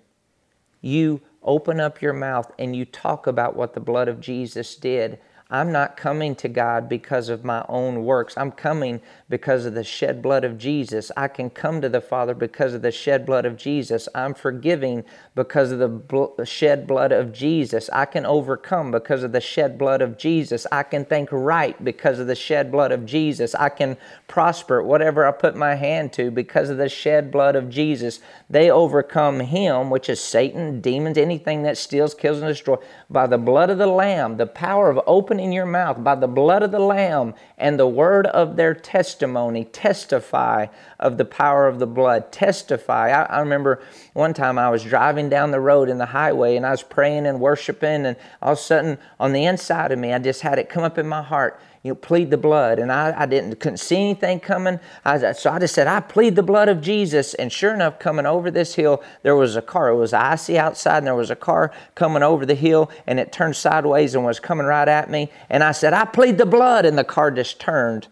You 0.82 1.22
open 1.44 1.80
up 1.80 2.02
your 2.02 2.14
mouth 2.14 2.52
and 2.60 2.76
you 2.76 2.86
talk 2.86 3.28
about 3.28 3.56
what 3.56 3.74
the 3.74 3.80
blood 3.80 4.08
of 4.08 4.20
Jesus 4.20 4.76
did 4.76 5.20
I'm 5.50 5.72
not 5.72 5.98
coming 5.98 6.36
to 6.38 6.48
God 6.48 6.90
because 6.90 7.30
of 7.30 7.44
my 7.44 7.64
own 7.70 8.06
works. 8.06 8.36
I'm 8.38 8.52
coming 8.52 9.02
because 9.30 9.66
of 9.66 9.74
the 9.74 9.84
shed 9.84 10.22
blood 10.22 10.44
of 10.44 10.58
Jesus. 10.58 11.12
I 11.16 11.28
can 11.28 11.50
come 11.50 11.82
to 11.82 11.90
the 11.90 12.02
Father 12.02 12.34
because 12.34 12.74
of 12.74 12.82
the 12.82 12.92
shed 12.92 13.26
blood 13.26 13.46
of 13.46 13.56
Jesus. 13.56 14.10
I'm 14.16 14.34
forgiving 14.34 15.04
because 15.36 15.72
of 15.72 15.80
the 15.80 16.46
shed 16.46 16.88
blood 16.88 17.12
of 17.12 17.32
Jesus. 17.34 17.90
I 17.92 18.06
can 18.06 18.26
overcome 18.26 18.90
because 18.90 19.22
of 19.22 19.32
the 19.32 19.42
shed 19.42 19.78
blood 19.78 20.02
of 20.02 20.18
Jesus. 20.18 20.66
I 20.72 20.84
can 20.84 21.06
think 21.06 21.30
right 21.32 21.82
because 21.84 22.20
of 22.20 22.28
the 22.28 22.36
shed 22.36 22.72
blood 22.72 22.92
of 22.92 23.06
Jesus. 23.06 23.54
I 23.56 23.70
can 23.70 23.98
prosper 24.28 24.82
whatever 24.82 25.26
I 25.28 25.32
put 25.32 25.56
my 25.56 25.76
hand 25.76 26.14
to 26.14 26.32
because 26.32 26.70
of 26.70 26.78
the 26.78 26.90
shed 26.90 27.32
blood 27.32 27.56
of 27.56 27.70
Jesus. 27.70 28.20
They 28.50 28.72
overcome 28.72 29.40
him, 29.42 29.90
which 29.90 30.10
is 30.10 30.20
Satan, 30.20 30.82
demons, 30.82 31.18
anything 31.18 31.64
that 31.64 31.78
steals, 31.78 32.14
kills, 32.14 32.40
and 32.40 32.48
destroys, 32.48 32.80
by 33.10 33.28
the 33.28 33.38
blood 33.38 33.70
of 33.70 33.78
the 33.78 33.88
Lamb, 33.88 34.38
the 34.38 34.48
power 34.48 34.90
of 34.90 35.00
opening 35.34 35.48
in 35.48 35.52
your 35.52 35.66
mouth 35.66 36.04
by 36.04 36.13
the 36.13 36.28
blood 36.28 36.62
of 36.62 36.70
the 36.70 36.78
Lamb 36.78 37.34
and 37.58 37.80
the 37.80 37.88
word 37.88 38.28
of 38.28 38.56
their 38.56 38.75
testimony. 38.75 39.66
Testify 39.66 40.68
of 41.04 41.18
the 41.18 41.26
power 41.26 41.68
of 41.68 41.80
the 41.80 41.86
blood. 41.86 42.32
Testify. 42.32 43.10
I, 43.10 43.24
I, 43.24 43.40
remember 43.42 43.84
one 44.14 44.34
time 44.34 44.58
I 44.58 44.70
was 44.70 44.84
driving 44.84 45.30
down 45.30 45.52
the 45.52 45.60
road 45.60 45.90
in 45.90 45.98
the 45.98 46.06
highway 46.08 46.56
and 46.56 46.66
I 46.66 46.72
was 46.72 46.82
praying 46.82 47.28
and 47.28 47.40
worshiping, 47.40 48.06
and 48.06 48.16
all 48.42 48.54
of 48.54 48.58
a 48.58 48.62
sudden 48.62 48.98
on 49.20 49.34
the 49.34 49.44
inside 49.44 49.92
of 49.92 50.00
me, 50.00 50.14
I 50.14 50.20
just 50.20 50.42
had 50.42 50.58
it 50.58 50.70
come 50.70 50.84
up 50.84 50.98
in 50.98 51.08
my 51.08 51.22
heart 51.22 51.60
you 51.84 51.92
know, 51.92 51.96
plead 51.96 52.30
the 52.32 52.38
blood. 52.38 52.80
And 52.80 52.92
I, 52.92 53.14
I 53.16 53.26
didn't 53.26 53.60
couldn't 53.60 53.78
see 53.78 53.98
anything 53.98 54.40
coming. 54.40 54.80
I, 55.04 55.34
so 55.34 55.52
I 55.52 55.60
just 55.60 55.76
said, 55.76 55.86
I 55.86 56.00
plead 56.00 56.38
the 56.38 56.44
blood 56.44 56.70
of 56.70 56.80
Jesus. 56.80 57.34
And 57.34 57.52
sure 57.52 57.74
enough, 57.74 58.00
coming 58.00 58.26
over 58.26 58.50
this 58.50 58.76
hill, 58.76 59.04
there 59.22 59.36
was 59.36 59.58
a 59.58 59.62
car. 59.62 59.90
It 59.90 59.98
was 59.98 60.14
icy 60.14 60.58
outside, 60.58 61.00
and 61.00 61.08
there 61.08 61.16
was 61.16 61.30
a 61.30 61.36
car 61.36 61.74
coming 61.94 62.24
over 62.24 62.46
the 62.46 62.56
hill, 62.56 62.90
and 63.06 63.20
it 63.20 63.34
turned 63.34 63.58
sideways 63.58 64.16
and 64.16 64.24
was 64.24 64.40
coming 64.40 64.66
right 64.66 64.88
at 64.88 65.10
me. 65.10 65.30
And 65.50 65.62
I 65.62 65.74
said, 65.74 65.92
I 65.94 66.06
plead 66.06 66.38
the 66.38 66.46
blood. 66.46 66.86
And 66.86 66.98
the 66.98 67.04
car 67.04 67.32
just 67.32 67.60
turned 67.60 68.08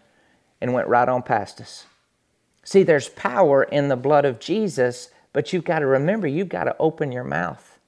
and 0.60 0.74
went 0.74 0.88
right 0.88 1.08
on 1.08 1.22
past 1.22 1.58
us. 1.62 1.86
See, 2.64 2.82
there's 2.82 3.08
power 3.08 3.64
in 3.64 3.88
the 3.88 3.96
blood 3.96 4.24
of 4.24 4.38
Jesus, 4.38 5.10
but 5.32 5.52
you've 5.52 5.64
got 5.64 5.80
to 5.80 5.86
remember, 5.86 6.26
you've 6.26 6.48
got 6.48 6.64
to 6.64 6.76
open 6.78 7.12
your 7.12 7.24
mouth. 7.24 7.78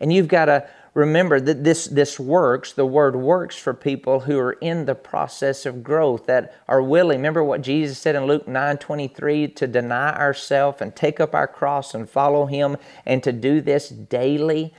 And 0.00 0.12
you've 0.12 0.28
got 0.28 0.44
to 0.46 0.68
remember 0.94 1.40
that 1.40 1.64
this, 1.64 1.86
this 1.86 2.20
works, 2.20 2.72
the 2.72 2.86
word 2.86 3.16
works 3.16 3.56
for 3.56 3.72
people 3.74 4.20
who 4.20 4.38
are 4.38 4.52
in 4.52 4.84
the 4.84 4.94
process 4.94 5.66
of 5.66 5.82
growth, 5.82 6.26
that 6.26 6.54
are 6.68 6.82
willing. 6.82 7.18
Remember 7.18 7.42
what 7.42 7.62
Jesus 7.62 7.98
said 7.98 8.14
in 8.14 8.26
Luke 8.26 8.46
9 8.46 8.78
23 8.78 9.48
to 9.48 9.66
deny 9.66 10.14
ourselves 10.14 10.80
and 10.80 10.94
take 10.94 11.20
up 11.20 11.34
our 11.34 11.48
cross 11.48 11.94
and 11.94 12.08
follow 12.08 12.46
Him, 12.46 12.76
and 13.06 13.22
to 13.22 13.32
do 13.32 13.60
this 13.60 13.88
daily. 13.88 14.74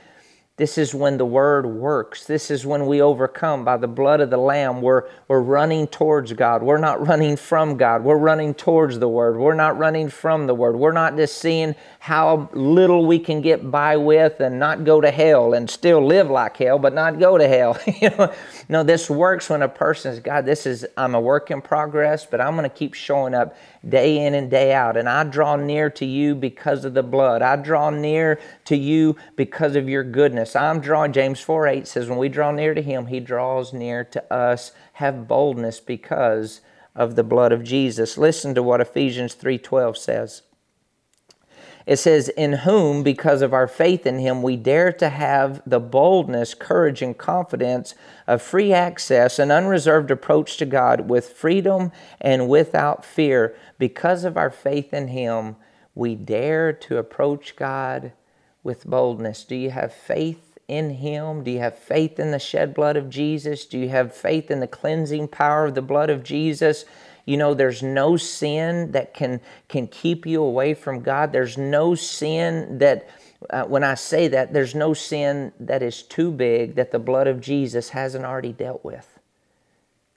This 0.60 0.76
is 0.76 0.94
when 0.94 1.16
the 1.16 1.24
word 1.24 1.64
works. 1.64 2.26
This 2.26 2.50
is 2.50 2.66
when 2.66 2.84
we 2.84 3.00
overcome 3.00 3.64
by 3.64 3.78
the 3.78 3.88
blood 3.88 4.20
of 4.20 4.28
the 4.28 4.36
Lamb. 4.36 4.82
We're, 4.82 5.04
we're 5.26 5.40
running 5.40 5.86
towards 5.86 6.34
God. 6.34 6.62
We're 6.62 6.76
not 6.76 7.06
running 7.06 7.38
from 7.38 7.78
God. 7.78 8.04
We're 8.04 8.18
running 8.18 8.52
towards 8.52 8.98
the 8.98 9.08
word. 9.08 9.38
We're 9.38 9.54
not 9.54 9.78
running 9.78 10.10
from 10.10 10.46
the 10.46 10.54
word. 10.54 10.76
We're 10.76 10.92
not 10.92 11.16
just 11.16 11.38
seeing 11.38 11.74
how 11.98 12.50
little 12.52 13.06
we 13.06 13.18
can 13.18 13.40
get 13.40 13.70
by 13.70 13.96
with 13.96 14.40
and 14.40 14.58
not 14.58 14.84
go 14.84 15.00
to 15.00 15.10
hell 15.10 15.54
and 15.54 15.70
still 15.70 16.04
live 16.04 16.28
like 16.28 16.58
hell, 16.58 16.78
but 16.78 16.92
not 16.92 17.18
go 17.18 17.38
to 17.38 17.48
hell. 17.48 17.78
you 17.86 18.10
know? 18.10 18.30
No, 18.68 18.82
this 18.82 19.08
works 19.08 19.48
when 19.48 19.62
a 19.62 19.68
person 19.68 20.12
says, 20.12 20.20
God, 20.20 20.44
this 20.44 20.66
is, 20.66 20.84
I'm 20.94 21.14
a 21.14 21.20
work 21.20 21.50
in 21.50 21.62
progress, 21.62 22.26
but 22.26 22.38
I'm 22.38 22.54
going 22.54 22.68
to 22.68 22.76
keep 22.76 22.92
showing 22.92 23.32
up 23.32 23.56
day 23.88 24.26
in 24.26 24.34
and 24.34 24.50
day 24.50 24.74
out. 24.74 24.96
And 24.96 25.08
I 25.08 25.24
draw 25.24 25.56
near 25.56 25.88
to 25.90 26.04
you 26.04 26.34
because 26.34 26.84
of 26.84 26.92
the 26.92 27.02
blood. 27.02 27.40
I 27.40 27.56
draw 27.56 27.88
near 27.88 28.38
to 28.66 28.76
you 28.76 29.16
because 29.36 29.74
of 29.74 29.88
your 29.88 30.04
goodness. 30.04 30.49
I'm 30.56 30.80
drawing, 30.80 31.12
James 31.12 31.40
4 31.40 31.66
8 31.66 31.86
says, 31.86 32.08
when 32.08 32.18
we 32.18 32.28
draw 32.28 32.50
near 32.50 32.74
to 32.74 32.82
him, 32.82 33.06
he 33.06 33.20
draws 33.20 33.72
near 33.72 34.04
to 34.04 34.32
us. 34.32 34.72
Have 34.94 35.28
boldness 35.28 35.80
because 35.80 36.60
of 36.94 37.16
the 37.16 37.24
blood 37.24 37.52
of 37.52 37.64
Jesus. 37.64 38.18
Listen 38.18 38.54
to 38.54 38.62
what 38.62 38.80
Ephesians 38.80 39.34
3:12 39.34 39.96
says. 39.96 40.42
It 41.86 41.96
says, 41.96 42.28
In 42.28 42.52
whom, 42.52 43.02
because 43.02 43.42
of 43.42 43.54
our 43.54 43.66
faith 43.66 44.06
in 44.06 44.18
him, 44.18 44.42
we 44.42 44.56
dare 44.56 44.92
to 44.92 45.08
have 45.08 45.62
the 45.66 45.80
boldness, 45.80 46.54
courage, 46.54 47.02
and 47.02 47.16
confidence 47.16 47.94
of 48.26 48.42
free 48.42 48.72
access 48.72 49.38
and 49.38 49.50
unreserved 49.50 50.10
approach 50.10 50.56
to 50.58 50.66
God 50.66 51.08
with 51.08 51.30
freedom 51.30 51.90
and 52.20 52.48
without 52.48 53.04
fear. 53.04 53.56
Because 53.78 54.24
of 54.24 54.36
our 54.36 54.50
faith 54.50 54.92
in 54.92 55.08
him, 55.08 55.56
we 55.94 56.14
dare 56.14 56.72
to 56.72 56.98
approach 56.98 57.56
God 57.56 58.12
with 58.62 58.86
boldness. 58.86 59.44
Do 59.44 59.54
you 59.54 59.70
have 59.70 59.92
faith 59.92 60.58
in 60.68 60.90
him? 60.90 61.42
Do 61.42 61.50
you 61.50 61.58
have 61.58 61.78
faith 61.78 62.20
in 62.20 62.30
the 62.30 62.38
shed 62.38 62.74
blood 62.74 62.96
of 62.96 63.10
Jesus? 63.10 63.66
Do 63.66 63.78
you 63.78 63.88
have 63.88 64.14
faith 64.14 64.50
in 64.50 64.60
the 64.60 64.66
cleansing 64.66 65.28
power 65.28 65.64
of 65.64 65.74
the 65.74 65.82
blood 65.82 66.10
of 66.10 66.22
Jesus? 66.22 66.84
You 67.24 67.36
know, 67.36 67.54
there's 67.54 67.82
no 67.82 68.16
sin 68.16 68.92
that 68.92 69.14
can, 69.14 69.40
can 69.68 69.86
keep 69.88 70.26
you 70.26 70.42
away 70.42 70.74
from 70.74 71.00
God. 71.00 71.32
There's 71.32 71.58
no 71.58 71.94
sin 71.94 72.78
that, 72.78 73.08
uh, 73.50 73.64
when 73.64 73.84
I 73.84 73.94
say 73.94 74.28
that, 74.28 74.52
there's 74.52 74.74
no 74.74 74.94
sin 74.94 75.52
that 75.60 75.82
is 75.82 76.02
too 76.02 76.30
big 76.30 76.76
that 76.76 76.90
the 76.90 76.98
blood 76.98 77.26
of 77.26 77.40
Jesus 77.40 77.90
hasn't 77.90 78.24
already 78.24 78.52
dealt 78.52 78.84
with. 78.84 79.18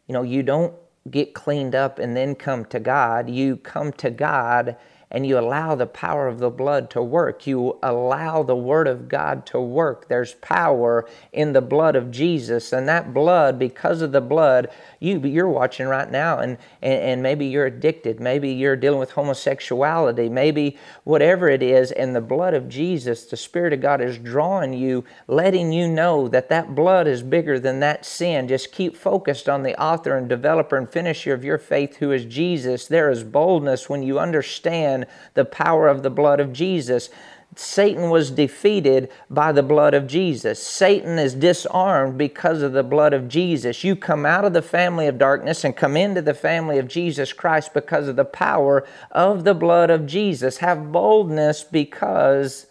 You 0.07 0.13
know, 0.13 0.23
you 0.23 0.43
don't 0.43 0.73
get 1.09 1.33
cleaned 1.33 1.75
up 1.75 1.99
and 1.99 2.15
then 2.15 2.35
come 2.35 2.65
to 2.65 2.79
God. 2.79 3.29
You 3.29 3.57
come 3.57 3.91
to 3.93 4.09
God 4.09 4.77
and 5.13 5.27
you 5.27 5.37
allow 5.37 5.75
the 5.75 5.85
power 5.85 6.27
of 6.27 6.39
the 6.39 6.49
blood 6.49 6.89
to 6.89 7.01
work. 7.01 7.45
You 7.45 7.77
allow 7.83 8.41
the 8.41 8.55
Word 8.55 8.87
of 8.87 9.07
God 9.07 9.45
to 9.47 9.61
work. 9.61 10.07
There's 10.07 10.33
power 10.35 11.07
in 11.31 11.53
the 11.53 11.61
blood 11.61 11.95
of 11.95 12.09
Jesus. 12.09 12.73
And 12.73 12.89
that 12.89 13.13
blood, 13.13 13.59
because 13.59 14.01
of 14.01 14.11
the 14.11 14.21
blood, 14.21 14.69
you, 14.99 15.19
you're 15.19 15.47
watching 15.47 15.85
right 15.85 16.09
now, 16.09 16.39
and, 16.39 16.57
and, 16.81 17.01
and 17.01 17.23
maybe 17.23 17.45
you're 17.45 17.67
addicted. 17.67 18.19
Maybe 18.19 18.49
you're 18.49 18.75
dealing 18.75 18.99
with 18.99 19.11
homosexuality. 19.11 20.29
Maybe 20.29 20.77
whatever 21.03 21.47
it 21.47 21.61
is, 21.61 21.91
and 21.91 22.15
the 22.15 22.21
blood 22.21 22.55
of 22.55 22.67
Jesus, 22.67 23.25
the 23.25 23.37
Spirit 23.37 23.73
of 23.73 23.81
God 23.81 24.01
is 24.01 24.17
drawing 24.17 24.73
you, 24.73 25.03
letting 25.27 25.71
you 25.71 25.87
know 25.87 26.27
that 26.27 26.49
that 26.49 26.73
blood 26.73 27.05
is 27.05 27.21
bigger 27.21 27.59
than 27.59 27.81
that 27.81 28.03
sin. 28.03 28.47
Just 28.47 28.71
keep 28.71 28.97
focused 28.97 29.47
on 29.47 29.61
the 29.61 29.79
author 29.79 30.17
and 30.17 30.27
developer 30.27 30.75
and 30.75 30.89
finisher 30.89 31.33
of 31.35 31.43
your 31.43 31.59
faith, 31.59 31.97
who 31.97 32.11
is 32.11 32.25
Jesus. 32.25 32.87
There 32.87 33.11
is 33.11 33.23
boldness 33.23 33.87
when 33.87 34.01
you 34.01 34.17
understand 34.17 35.02
the 35.33 35.45
power 35.45 35.87
of 35.87 36.03
the 36.03 36.09
blood 36.09 36.39
of 36.39 36.53
Jesus. 36.53 37.09
Satan 37.55 38.09
was 38.09 38.31
defeated 38.31 39.09
by 39.29 39.51
the 39.51 39.63
blood 39.63 39.93
of 39.93 40.07
Jesus. 40.07 40.61
Satan 40.61 41.19
is 41.19 41.35
disarmed 41.35 42.17
because 42.17 42.61
of 42.61 42.73
the 42.73 42.83
blood 42.83 43.13
of 43.13 43.27
Jesus. 43.27 43.83
You 43.83 43.95
come 43.95 44.25
out 44.25 44.45
of 44.45 44.53
the 44.53 44.61
family 44.61 45.07
of 45.07 45.17
darkness 45.17 45.63
and 45.63 45.75
come 45.75 45.95
into 45.95 46.21
the 46.21 46.33
family 46.33 46.79
of 46.79 46.87
Jesus 46.87 47.33
Christ 47.33 47.73
because 47.73 48.07
of 48.07 48.15
the 48.15 48.25
power 48.25 48.85
of 49.11 49.43
the 49.43 49.53
blood 49.53 49.89
of 49.89 50.05
Jesus. 50.05 50.57
Have 50.57 50.91
boldness 50.91 51.63
because 51.63 52.67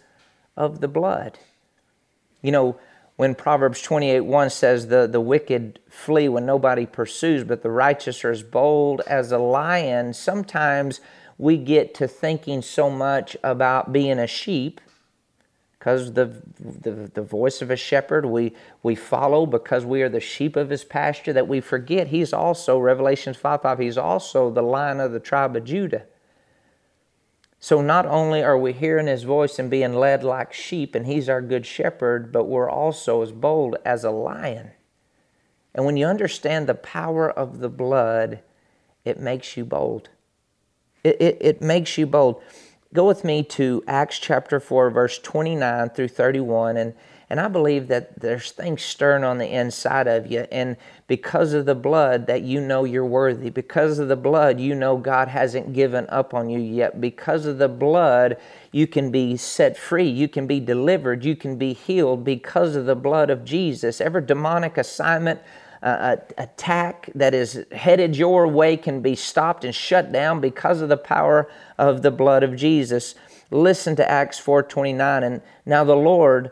of 0.57 0.81
the 0.81 0.87
blood. 0.87 1.39
You 2.41 2.51
know, 2.51 2.79
when 3.15 3.35
Proverbs 3.35 3.81
28 3.81 4.21
1 4.21 4.49
says, 4.49 4.87
the, 4.87 5.07
the 5.07 5.21
wicked 5.21 5.79
flee 5.87 6.27
when 6.27 6.45
nobody 6.45 6.85
pursues, 6.85 7.43
but 7.43 7.61
the 7.61 7.69
righteous 7.69 8.23
are 8.25 8.31
as 8.31 8.43
bold 8.43 9.01
as 9.07 9.31
a 9.31 9.37
lion, 9.37 10.13
sometimes 10.13 10.99
we 11.37 11.57
get 11.57 11.93
to 11.95 12.07
thinking 12.07 12.61
so 12.61 12.89
much 12.89 13.35
about 13.43 13.91
being 13.91 14.19
a 14.19 14.27
sheep 14.27 14.79
because 15.83 16.13
the, 16.13 16.41
the, 16.59 17.11
the 17.13 17.21
voice 17.21 17.61
of 17.61 17.69
a 17.69 17.75
shepherd 17.75 18.25
we, 18.25 18.53
we 18.83 18.95
follow 18.95 19.45
because 19.45 19.85
we 19.85 20.01
are 20.01 20.07
the 20.07 20.21
sheep 20.21 20.55
of 20.55 20.69
his 20.69 20.85
pasture 20.85 21.33
that 21.33 21.47
we 21.47 21.59
forget. 21.59 22.07
He's 22.07 22.31
also 22.31 22.79
revelations 22.79 23.35
5 23.35 23.61
5 23.61 23.79
he's 23.79 23.97
also 23.97 24.49
the 24.49 24.61
lion 24.61 25.01
of 25.01 25.11
the 25.11 25.19
tribe 25.19 25.57
of 25.57 25.65
judah. 25.65 26.05
So 27.59 27.81
not 27.81 28.05
only 28.05 28.41
are 28.41 28.57
we 28.57 28.71
hearing 28.71 29.07
his 29.07 29.23
voice 29.23 29.59
and 29.59 29.69
being 29.69 29.93
led 29.93 30.23
like 30.23 30.53
sheep 30.53 30.95
and 30.95 31.05
he's 31.05 31.27
our 31.27 31.41
good 31.41 31.65
shepherd 31.65 32.31
but 32.31 32.45
we're 32.45 32.69
also 32.69 33.21
as 33.21 33.33
bold 33.33 33.75
as 33.83 34.05
a 34.05 34.11
lion. 34.11 34.71
And 35.75 35.85
when 35.85 35.97
you 35.97 36.05
understand 36.05 36.67
the 36.67 36.75
power 36.75 37.29
of 37.29 37.59
the 37.59 37.69
blood, 37.69 38.41
it 39.03 39.19
makes 39.19 39.57
you 39.57 39.65
bold. 39.65 40.09
It, 41.03 41.21
it, 41.21 41.37
it 41.41 41.61
makes 41.61 41.97
you 41.97 42.05
bold. 42.05 42.41
Go 42.93 43.07
with 43.07 43.23
me 43.23 43.41
to 43.43 43.83
Acts 43.87 44.19
chapter 44.19 44.59
4, 44.59 44.91
verse 44.91 45.17
29 45.17 45.89
through 45.89 46.09
31. 46.09 46.77
And, 46.77 46.93
and 47.27 47.39
I 47.39 47.47
believe 47.47 47.87
that 47.87 48.19
there's 48.19 48.51
things 48.51 48.83
stirring 48.83 49.23
on 49.23 49.39
the 49.39 49.47
inside 49.47 50.07
of 50.07 50.31
you. 50.31 50.45
And 50.51 50.77
because 51.07 51.53
of 51.53 51.65
the 51.65 51.73
blood, 51.73 52.27
that 52.27 52.43
you 52.43 52.61
know 52.61 52.83
you're 52.83 53.03
worthy. 53.03 53.49
Because 53.49 53.97
of 53.97 54.09
the 54.09 54.15
blood, 54.15 54.59
you 54.59 54.75
know 54.75 54.95
God 54.95 55.27
hasn't 55.27 55.73
given 55.73 56.05
up 56.09 56.35
on 56.35 56.51
you 56.51 56.59
yet. 56.59 57.01
Because 57.01 57.47
of 57.47 57.57
the 57.57 57.67
blood, 57.67 58.37
you 58.71 58.85
can 58.85 59.09
be 59.09 59.37
set 59.37 59.75
free. 59.75 60.07
You 60.07 60.27
can 60.27 60.45
be 60.45 60.59
delivered. 60.59 61.25
You 61.25 61.35
can 61.35 61.57
be 61.57 61.73
healed 61.73 62.23
because 62.23 62.75
of 62.75 62.85
the 62.85 62.95
blood 62.95 63.31
of 63.31 63.43
Jesus. 63.43 63.99
Every 63.99 64.21
demonic 64.21 64.77
assignment, 64.77 65.41
uh, 65.83 66.15
attack 66.37 67.09
that 67.13 67.33
is 67.33 67.65
headed 67.71 68.15
your 68.15 68.47
way 68.47 68.77
can 68.77 69.01
be 69.01 69.15
stopped 69.15 69.65
and 69.65 69.75
shut 69.75 70.11
down 70.11 70.39
because 70.39 70.81
of 70.81 70.89
the 70.89 70.97
power 70.97 71.49
of 71.77 72.01
the 72.01 72.11
blood 72.11 72.41
of 72.41 72.55
Jesus. 72.55 73.15
Listen 73.51 73.95
to 73.97 74.09
Acts 74.09 74.39
4:29 74.39 75.23
and 75.23 75.41
now 75.65 75.83
the 75.83 75.95
Lord 75.95 76.51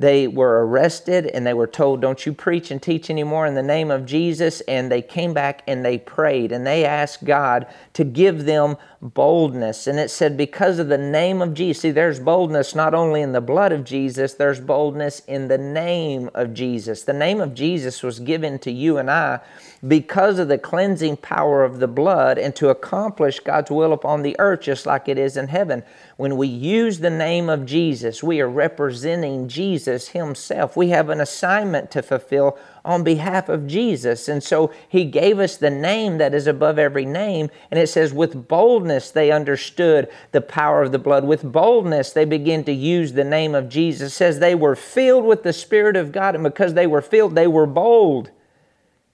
they 0.00 0.26
were 0.26 0.66
arrested 0.66 1.26
and 1.26 1.46
they 1.46 1.52
were 1.52 1.66
told, 1.66 2.00
Don't 2.00 2.24
you 2.24 2.32
preach 2.32 2.70
and 2.70 2.80
teach 2.80 3.10
anymore 3.10 3.44
in 3.44 3.54
the 3.54 3.62
name 3.62 3.90
of 3.90 4.06
Jesus. 4.06 4.62
And 4.62 4.90
they 4.90 5.02
came 5.02 5.34
back 5.34 5.62
and 5.66 5.84
they 5.84 5.98
prayed 5.98 6.52
and 6.52 6.66
they 6.66 6.86
asked 6.86 7.22
God 7.22 7.66
to 7.92 8.02
give 8.02 8.46
them 8.46 8.78
boldness. 9.02 9.86
And 9.86 10.00
it 10.00 10.10
said, 10.10 10.38
Because 10.38 10.78
of 10.78 10.88
the 10.88 10.96
name 10.96 11.42
of 11.42 11.52
Jesus. 11.52 11.82
See, 11.82 11.90
there's 11.90 12.18
boldness 12.18 12.74
not 12.74 12.94
only 12.94 13.20
in 13.20 13.32
the 13.32 13.42
blood 13.42 13.72
of 13.72 13.84
Jesus, 13.84 14.32
there's 14.32 14.58
boldness 14.58 15.20
in 15.26 15.48
the 15.48 15.58
name 15.58 16.30
of 16.32 16.54
Jesus. 16.54 17.02
The 17.02 17.12
name 17.12 17.42
of 17.42 17.52
Jesus 17.52 18.02
was 18.02 18.20
given 18.20 18.58
to 18.60 18.70
you 18.70 18.96
and 18.96 19.10
I 19.10 19.40
because 19.86 20.38
of 20.38 20.48
the 20.48 20.58
cleansing 20.58 21.16
power 21.18 21.64
of 21.64 21.78
the 21.78 21.88
blood 21.88 22.38
and 22.38 22.54
to 22.56 22.68
accomplish 22.68 23.40
God's 23.40 23.70
will 23.70 23.92
upon 23.92 24.22
the 24.22 24.36
earth, 24.38 24.60
just 24.60 24.86
like 24.86 25.08
it 25.08 25.18
is 25.18 25.36
in 25.36 25.48
heaven. 25.48 25.82
When 26.16 26.36
we 26.36 26.48
use 26.48 26.98
the 26.98 27.10
name 27.10 27.48
of 27.48 27.64
Jesus, 27.64 28.22
we 28.22 28.40
are 28.40 28.48
representing 28.48 29.48
Jesus 29.48 29.89
Himself. 30.08 30.76
We 30.76 30.88
have 30.90 31.08
an 31.08 31.20
assignment 31.20 31.90
to 31.92 32.02
fulfill 32.02 32.58
on 32.84 33.04
behalf 33.04 33.48
of 33.48 33.66
Jesus. 33.66 34.28
And 34.28 34.42
so 34.42 34.72
He 34.88 35.04
gave 35.04 35.38
us 35.38 35.56
the 35.56 35.70
name 35.70 36.18
that 36.18 36.34
is 36.34 36.46
above 36.46 36.78
every 36.78 37.04
name. 37.04 37.50
And 37.70 37.78
it 37.78 37.88
says, 37.88 38.12
with 38.12 38.48
boldness 38.48 39.10
they 39.10 39.30
understood 39.30 40.08
the 40.32 40.40
power 40.40 40.82
of 40.82 40.92
the 40.92 40.98
blood. 40.98 41.24
With 41.24 41.42
boldness 41.42 42.12
they 42.12 42.24
began 42.24 42.64
to 42.64 42.72
use 42.72 43.12
the 43.12 43.24
name 43.24 43.54
of 43.54 43.68
Jesus. 43.68 44.12
It 44.12 44.16
says 44.16 44.38
they 44.38 44.54
were 44.54 44.76
filled 44.76 45.24
with 45.24 45.42
the 45.42 45.52
Spirit 45.52 45.96
of 45.96 46.12
God. 46.12 46.34
And 46.34 46.44
because 46.44 46.74
they 46.74 46.86
were 46.86 47.02
filled, 47.02 47.34
they 47.34 47.46
were 47.46 47.66
bold. 47.66 48.30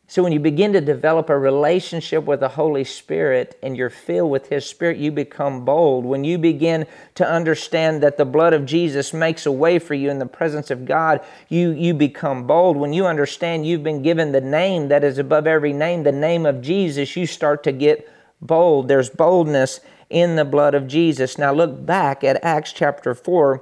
So, 0.08 0.22
when 0.22 0.32
you 0.32 0.38
begin 0.38 0.72
to 0.74 0.80
develop 0.80 1.28
a 1.28 1.36
relationship 1.36 2.24
with 2.24 2.38
the 2.38 2.50
Holy 2.50 2.84
Spirit 2.84 3.58
and 3.60 3.76
you're 3.76 3.90
filled 3.90 4.30
with 4.30 4.48
His 4.48 4.64
Spirit, 4.64 4.98
you 4.98 5.10
become 5.10 5.64
bold. 5.64 6.04
When 6.04 6.22
you 6.22 6.38
begin 6.38 6.86
to 7.16 7.28
understand 7.28 8.04
that 8.04 8.16
the 8.16 8.24
blood 8.24 8.52
of 8.52 8.66
Jesus 8.66 9.12
makes 9.12 9.46
a 9.46 9.52
way 9.52 9.80
for 9.80 9.94
you 9.94 10.08
in 10.08 10.20
the 10.20 10.26
presence 10.26 10.70
of 10.70 10.84
God, 10.84 11.24
you, 11.48 11.70
you 11.72 11.92
become 11.92 12.46
bold. 12.46 12.76
When 12.76 12.92
you 12.92 13.04
understand 13.04 13.66
you've 13.66 13.82
been 13.82 14.02
given 14.02 14.30
the 14.30 14.40
name 14.40 14.88
that 14.88 15.02
is 15.02 15.18
above 15.18 15.48
every 15.48 15.72
name, 15.72 16.04
the 16.04 16.12
name 16.12 16.46
of 16.46 16.62
Jesus, 16.62 17.16
you 17.16 17.26
start 17.26 17.64
to 17.64 17.72
get 17.72 18.08
bold. 18.40 18.86
There's 18.86 19.10
boldness 19.10 19.80
in 20.08 20.36
the 20.36 20.44
blood 20.44 20.74
of 20.74 20.86
Jesus. 20.86 21.36
Now, 21.36 21.52
look 21.52 21.84
back 21.84 22.22
at 22.22 22.44
Acts 22.44 22.72
chapter 22.72 23.12
4, 23.12 23.60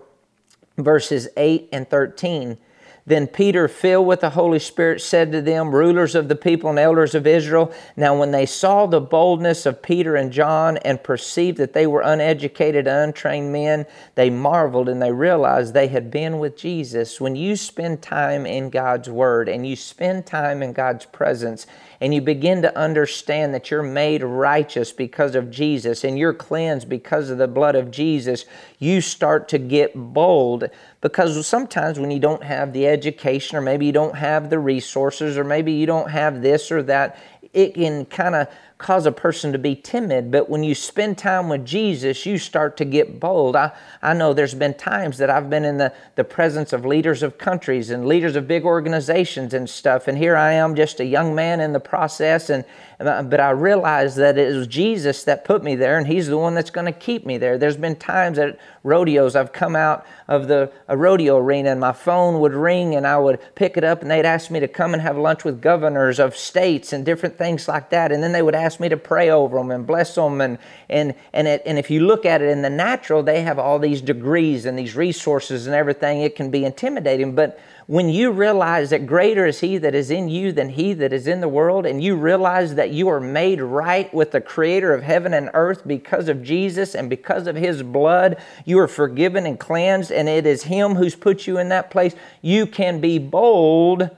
verses 0.77 1.27
8 1.39 1.71
and 1.73 1.89
13. 1.89 2.59
Then 3.07 3.27
Peter, 3.27 3.69
filled 3.69 4.07
with 4.07 4.21
the 4.21 4.31
Holy 4.31 4.59
Spirit, 4.59 5.03
said 5.03 5.31
to 5.33 5.43
them, 5.43 5.75
Rulers 5.75 6.15
of 6.15 6.29
the 6.29 6.37
people 6.37 6.71
and 6.71 6.79
elders 6.79 7.15
of 7.15 7.27
Israel, 7.27 7.71
now 7.97 8.19
when 8.19 8.31
they 8.31 8.47
saw 8.47 8.87
the 8.87 9.01
boldness 9.01 9.67
of 9.67 9.83
Peter 9.83 10.17
and 10.17 10.33
John 10.33 10.79
and 10.79 11.03
perceived 11.03 11.59
that 11.59 11.75
they 11.75 11.87
were 11.87 12.01
uneducated, 12.01 12.87
untrained 12.87 13.53
men, 13.53 13.85
they 14.15 14.31
marveled 14.31 14.89
and 14.89 15.03
they 15.03 15.13
realized 15.13 15.75
they 15.75 15.89
had 15.89 16.11
been 16.11 16.39
with 16.39 16.57
Jesus. 16.57 17.21
When 17.21 17.37
you 17.37 17.57
spend 17.57 18.01
time 18.01 18.47
in 18.47 18.71
God's 18.71 19.11
Word 19.11 19.51
and 19.51 19.67
you 19.67 19.77
spend 19.77 20.25
time 20.25 20.63
in 20.63 20.73
God's 20.73 21.05
presence, 21.05 21.67
and 22.01 22.15
you 22.15 22.21
begin 22.21 22.63
to 22.63 22.79
understand 22.79 23.55
that 23.55 23.71
you're 23.71 23.83
made 23.83 24.23
righteous 24.23 24.93
because 24.93 25.35
of 25.35 25.51
Jesus 25.51 26.05
and 26.05 26.19
you're 26.19 26.35
cleansed 26.35 26.89
because 26.89 27.31
of 27.31 27.39
the 27.39 27.49
blood 27.49 27.75
of 27.75 27.91
Jesus, 27.91 28.45
you 28.79 29.01
start 29.01 29.49
to 29.49 29.59
get 29.59 29.93
bold 29.95 30.69
because 31.01 31.47
sometimes 31.47 31.99
when 31.99 32.11
you 32.11 32.21
don't 32.21 32.43
have 32.43 32.73
the 32.73 32.87
education 32.87 33.57
or 33.57 33.61
maybe 33.61 33.87
you 33.87 33.93
don't 33.93 34.17
have 34.17 34.51
the 34.51 34.59
resources 34.59 35.37
or 35.37 35.45
maybe 35.45 35.73
you 35.73 35.87
don't 35.87 36.11
have 36.11 36.43
this 36.43 36.71
or 36.71 36.83
that, 36.83 37.19
it 37.53 37.75
can 37.75 38.05
kind 38.07 38.35
of 38.35 38.49
cause 38.85 39.07
a 39.07 39.13
person 39.13 39.51
to 39.51 39.59
be 39.59 39.75
timid, 39.75 40.31
but 40.31 40.51
when 40.51 40.63
you 40.63 40.75
spend 40.75 41.17
time 41.17 41.49
with 41.49 41.65
Jesus, 41.65 42.27
you 42.27 42.37
start 42.37 42.77
to 42.77 42.85
get 42.85 43.19
bold. 43.19 43.57
I, 43.57 43.73
I 44.03 44.13
know 44.13 44.35
there's 44.35 44.53
been 44.53 44.75
times 44.75 45.17
that 45.17 45.31
I've 45.31 45.49
been 45.49 45.65
in 45.65 45.79
the, 45.79 45.91
the 46.17 46.25
presence 46.25 46.71
of 46.75 46.85
leaders 46.85 47.23
of 47.23 47.39
countries 47.39 47.89
and 47.89 48.05
leaders 48.05 48.37
of 48.37 48.47
big 48.47 48.67
organizations 48.67 49.55
and 49.55 49.71
stuff, 49.71 50.07
and 50.07 50.19
here 50.19 50.37
I 50.37 50.53
am 50.53 50.75
just 50.75 51.01
a 51.01 51.05
young 51.07 51.35
man 51.35 51.61
in 51.61 51.73
the 51.73 51.81
process, 51.81 52.51
and 52.51 52.63
but 52.99 53.41
I 53.41 53.51
realized 53.51 54.17
that 54.19 54.39
it 54.39 54.55
was 54.55 54.67
Jesus 54.67 55.25
that 55.25 55.45
put 55.45 55.65
me 55.65 55.75
there, 55.75 55.99
and 55.99 56.07
He's 56.07 56.29
the 56.29 56.39
one 56.39 56.55
that's 56.55 56.71
going 56.71 56.87
to 56.87 56.93
keep 56.93 57.27
me 57.27 57.39
there. 57.39 57.59
There's 57.59 57.77
been 57.77 57.97
times 57.97 58.39
at 58.39 58.59
rodeos 58.83 59.35
I've 59.35 59.53
come 59.53 59.75
out 59.75 60.07
of 60.29 60.47
the 60.47 60.71
rodeo 60.89 61.39
arena, 61.39 61.71
and 61.71 61.81
my 61.81 61.93
phone 61.93 62.41
would 62.41 62.55
ring, 62.55 62.95
and 62.95 63.07
I 63.07 63.19
would 63.19 63.41
pick 63.55 63.77
it 63.77 63.85
up, 63.85 64.03
and 64.03 64.11
they'd 64.11 64.25
ask 64.25 64.51
me 64.51 64.61
to 64.61 64.69
come 64.69 64.93
and 64.93 65.03
have 65.03 65.19
lunch 65.19 65.45
with 65.45 65.61
governors 65.61 66.19
of 66.19 66.37
states 66.37 66.93
and 66.93 67.05
different 67.05 67.37
things 67.37 67.67
like 67.67 67.91
that, 67.91 68.13
and 68.13 68.23
then 68.23 68.33
they 68.33 68.43
would 68.43 68.55
ask 68.55 68.74
me 68.81 68.89
to 68.89 68.97
pray 68.97 69.31
over 69.31 69.59
them 69.59 69.71
and 69.71 69.87
bless 69.87 70.15
them, 70.15 70.41
and 70.41 70.59
and 70.89 71.15
and 71.33 71.49
it, 71.49 71.63
and 71.65 71.79
if 71.79 71.91
you 71.91 72.07
look 72.07 72.25
at 72.25 72.43
it 72.43 72.49
in 72.49 72.63
the 72.63 72.71
natural, 72.71 73.23
they 73.23 73.43
have 73.43 73.59
all 73.59 73.79
these 73.79 74.01
degrees 74.01 74.67
and 74.67 74.79
these 74.79 74.95
resources 74.95 75.67
and 75.67 75.75
everything. 75.75 76.21
It 76.21 76.37
can 76.37 76.51
be 76.51 76.65
intimidating, 76.65 77.35
but 77.35 77.59
when 77.87 78.09
you 78.09 78.31
realize 78.31 78.91
that 78.91 79.07
greater 79.07 79.47
is 79.47 79.61
He 79.61 79.77
that 79.79 79.95
is 79.95 80.11
in 80.11 80.29
you 80.29 80.53
than 80.53 80.71
He 80.71 80.95
that 80.95 81.13
is 81.13 81.27
in 81.27 81.41
the 81.41 81.49
world, 81.49 81.85
and 81.85 82.03
you 82.03 82.17
realize 82.17 82.75
that 82.77 82.91
you 82.91 83.09
are 83.09 83.21
made 83.21 83.61
right 83.61 84.13
with 84.15 84.31
the 84.31 84.41
Creator 84.41 84.95
of 84.95 85.03
heaven 85.03 85.35
and 85.35 85.51
earth 85.53 85.87
because 85.87 86.29
of 86.29 86.43
Jesus 86.43 86.95
and 86.95 87.11
because 87.11 87.47
of 87.47 87.57
His 87.57 87.83
blood, 87.83 88.39
you 88.65 88.79
are 88.79 88.89
forgiven 88.89 89.45
and 89.45 89.61
cleansed, 89.61 90.11
and 90.11 90.29
it 90.29 90.47
is 90.47 90.65
Him 90.65 90.95
who's 90.95 91.15
put 91.15 91.47
you 91.47 91.59
in 91.59 91.69
that 91.69 91.91
place, 91.91 92.15
you 92.41 92.67
can 92.67 93.01
be 93.01 93.19
bold, 93.19 94.09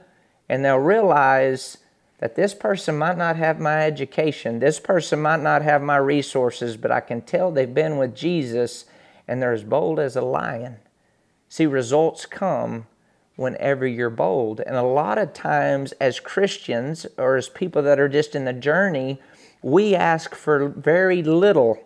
and 0.47 0.63
they'll 0.63 0.77
realize 0.77 1.77
that 2.19 2.35
this 2.35 2.53
person 2.53 2.97
might 2.97 3.17
not 3.17 3.35
have 3.35 3.59
my 3.59 3.83
education, 3.85 4.59
this 4.59 4.79
person 4.79 5.21
might 5.21 5.41
not 5.41 5.61
have 5.61 5.81
my 5.81 5.97
resources, 5.97 6.77
but 6.77 6.91
I 6.91 6.99
can 6.99 7.21
tell 7.21 7.51
they've 7.51 7.73
been 7.73 7.97
with 7.97 8.15
Jesus 8.15 8.85
and 9.27 9.41
they're 9.41 9.53
as 9.53 9.63
bold 9.63 9.99
as 9.99 10.15
a 10.15 10.21
lion. 10.21 10.77
See, 11.49 11.65
results 11.65 12.25
come 12.25 12.87
whenever 13.35 13.85
you're 13.85 14.09
bold. 14.09 14.59
And 14.61 14.75
a 14.75 14.81
lot 14.81 15.17
of 15.17 15.33
times, 15.33 15.93
as 15.93 16.19
Christians 16.19 17.05
or 17.17 17.37
as 17.37 17.49
people 17.49 17.81
that 17.83 17.99
are 17.99 18.09
just 18.09 18.35
in 18.35 18.45
the 18.45 18.53
journey, 18.53 19.21
we 19.61 19.95
ask 19.95 20.35
for 20.35 20.67
very 20.67 21.23
little 21.23 21.83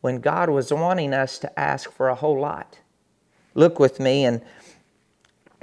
when 0.00 0.20
God 0.20 0.50
was 0.50 0.72
wanting 0.72 1.14
us 1.14 1.38
to 1.38 1.58
ask 1.58 1.90
for 1.90 2.08
a 2.08 2.14
whole 2.14 2.38
lot. 2.40 2.78
Look 3.54 3.78
with 3.78 4.00
me 4.00 4.24
in 4.24 4.42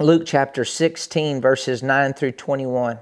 Luke 0.00 0.24
chapter 0.26 0.64
16, 0.64 1.40
verses 1.40 1.82
9 1.82 2.14
through 2.14 2.32
21. 2.32 2.98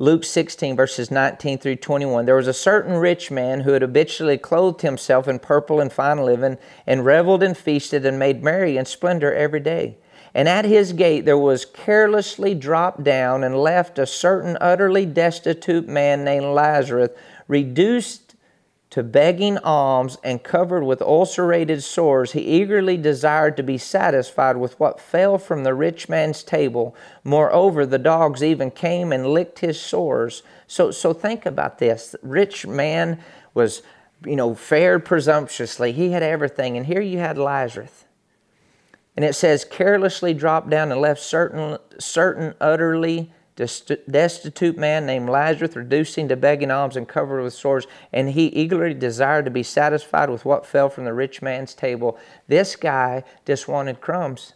Luke 0.00 0.24
16, 0.24 0.76
verses 0.76 1.10
19 1.10 1.58
through 1.58 1.76
21. 1.76 2.24
There 2.24 2.34
was 2.34 2.46
a 2.46 2.54
certain 2.54 2.94
rich 2.94 3.30
man 3.30 3.60
who 3.60 3.72
had 3.72 3.82
habitually 3.82 4.38
clothed 4.38 4.80
himself 4.80 5.28
in 5.28 5.38
purple 5.38 5.78
and 5.78 5.92
fine 5.92 6.24
linen, 6.24 6.56
and 6.86 7.04
reveled 7.04 7.42
and 7.42 7.54
feasted 7.54 8.06
and 8.06 8.18
made 8.18 8.42
merry 8.42 8.78
in 8.78 8.86
splendor 8.86 9.30
every 9.34 9.60
day. 9.60 9.98
And 10.32 10.48
at 10.48 10.64
his 10.64 10.94
gate 10.94 11.26
there 11.26 11.36
was 11.36 11.66
carelessly 11.66 12.54
dropped 12.54 13.04
down 13.04 13.44
and 13.44 13.54
left 13.54 13.98
a 13.98 14.06
certain 14.06 14.56
utterly 14.58 15.04
destitute 15.04 15.86
man 15.86 16.24
named 16.24 16.46
Lazarus, 16.46 17.10
reduced 17.46 18.29
to 18.90 19.02
begging 19.04 19.56
alms 19.58 20.18
and 20.24 20.42
covered 20.42 20.84
with 20.84 21.00
ulcerated 21.00 21.82
sores. 21.82 22.32
He 22.32 22.40
eagerly 22.40 22.96
desired 22.96 23.56
to 23.56 23.62
be 23.62 23.78
satisfied 23.78 24.56
with 24.56 24.78
what 24.80 25.00
fell 25.00 25.38
from 25.38 25.62
the 25.62 25.74
rich 25.74 26.08
man's 26.08 26.42
table. 26.42 26.96
Moreover, 27.22 27.86
the 27.86 27.98
dogs 27.98 28.42
even 28.42 28.70
came 28.70 29.12
and 29.12 29.28
licked 29.28 29.60
his 29.60 29.80
sores. 29.80 30.42
So, 30.66 30.90
so 30.90 31.12
think 31.12 31.46
about 31.46 31.78
this. 31.78 32.16
rich 32.22 32.66
man 32.66 33.20
was 33.54 33.82
you 34.24 34.36
know, 34.36 34.54
fared 34.54 35.04
presumptuously. 35.04 35.92
He 35.92 36.10
had 36.10 36.22
everything. 36.22 36.76
And 36.76 36.86
here 36.86 37.00
you 37.00 37.18
had 37.18 37.38
Lazarus. 37.38 38.04
And 39.16 39.24
it 39.24 39.34
says, 39.34 39.64
carelessly 39.64 40.34
dropped 40.34 40.70
down 40.70 40.92
and 40.92 41.00
left 41.00 41.20
certain, 41.20 41.78
certain 41.98 42.54
utterly 42.60 43.32
destitute 44.10 44.76
man 44.76 45.06
named 45.06 45.28
Lazarus, 45.28 45.76
reducing 45.76 46.28
to 46.28 46.36
begging 46.36 46.70
alms 46.70 46.96
and 46.96 47.08
covered 47.08 47.42
with 47.42 47.52
sores, 47.52 47.86
and 48.12 48.30
he 48.30 48.46
eagerly 48.46 48.94
desired 48.94 49.44
to 49.44 49.50
be 49.50 49.62
satisfied 49.62 50.30
with 50.30 50.44
what 50.44 50.66
fell 50.66 50.88
from 50.88 51.04
the 51.04 51.12
rich 51.12 51.42
man's 51.42 51.74
table. 51.74 52.18
This 52.48 52.76
guy 52.76 53.24
just 53.46 53.68
wanted 53.68 54.00
crumbs 54.00 54.54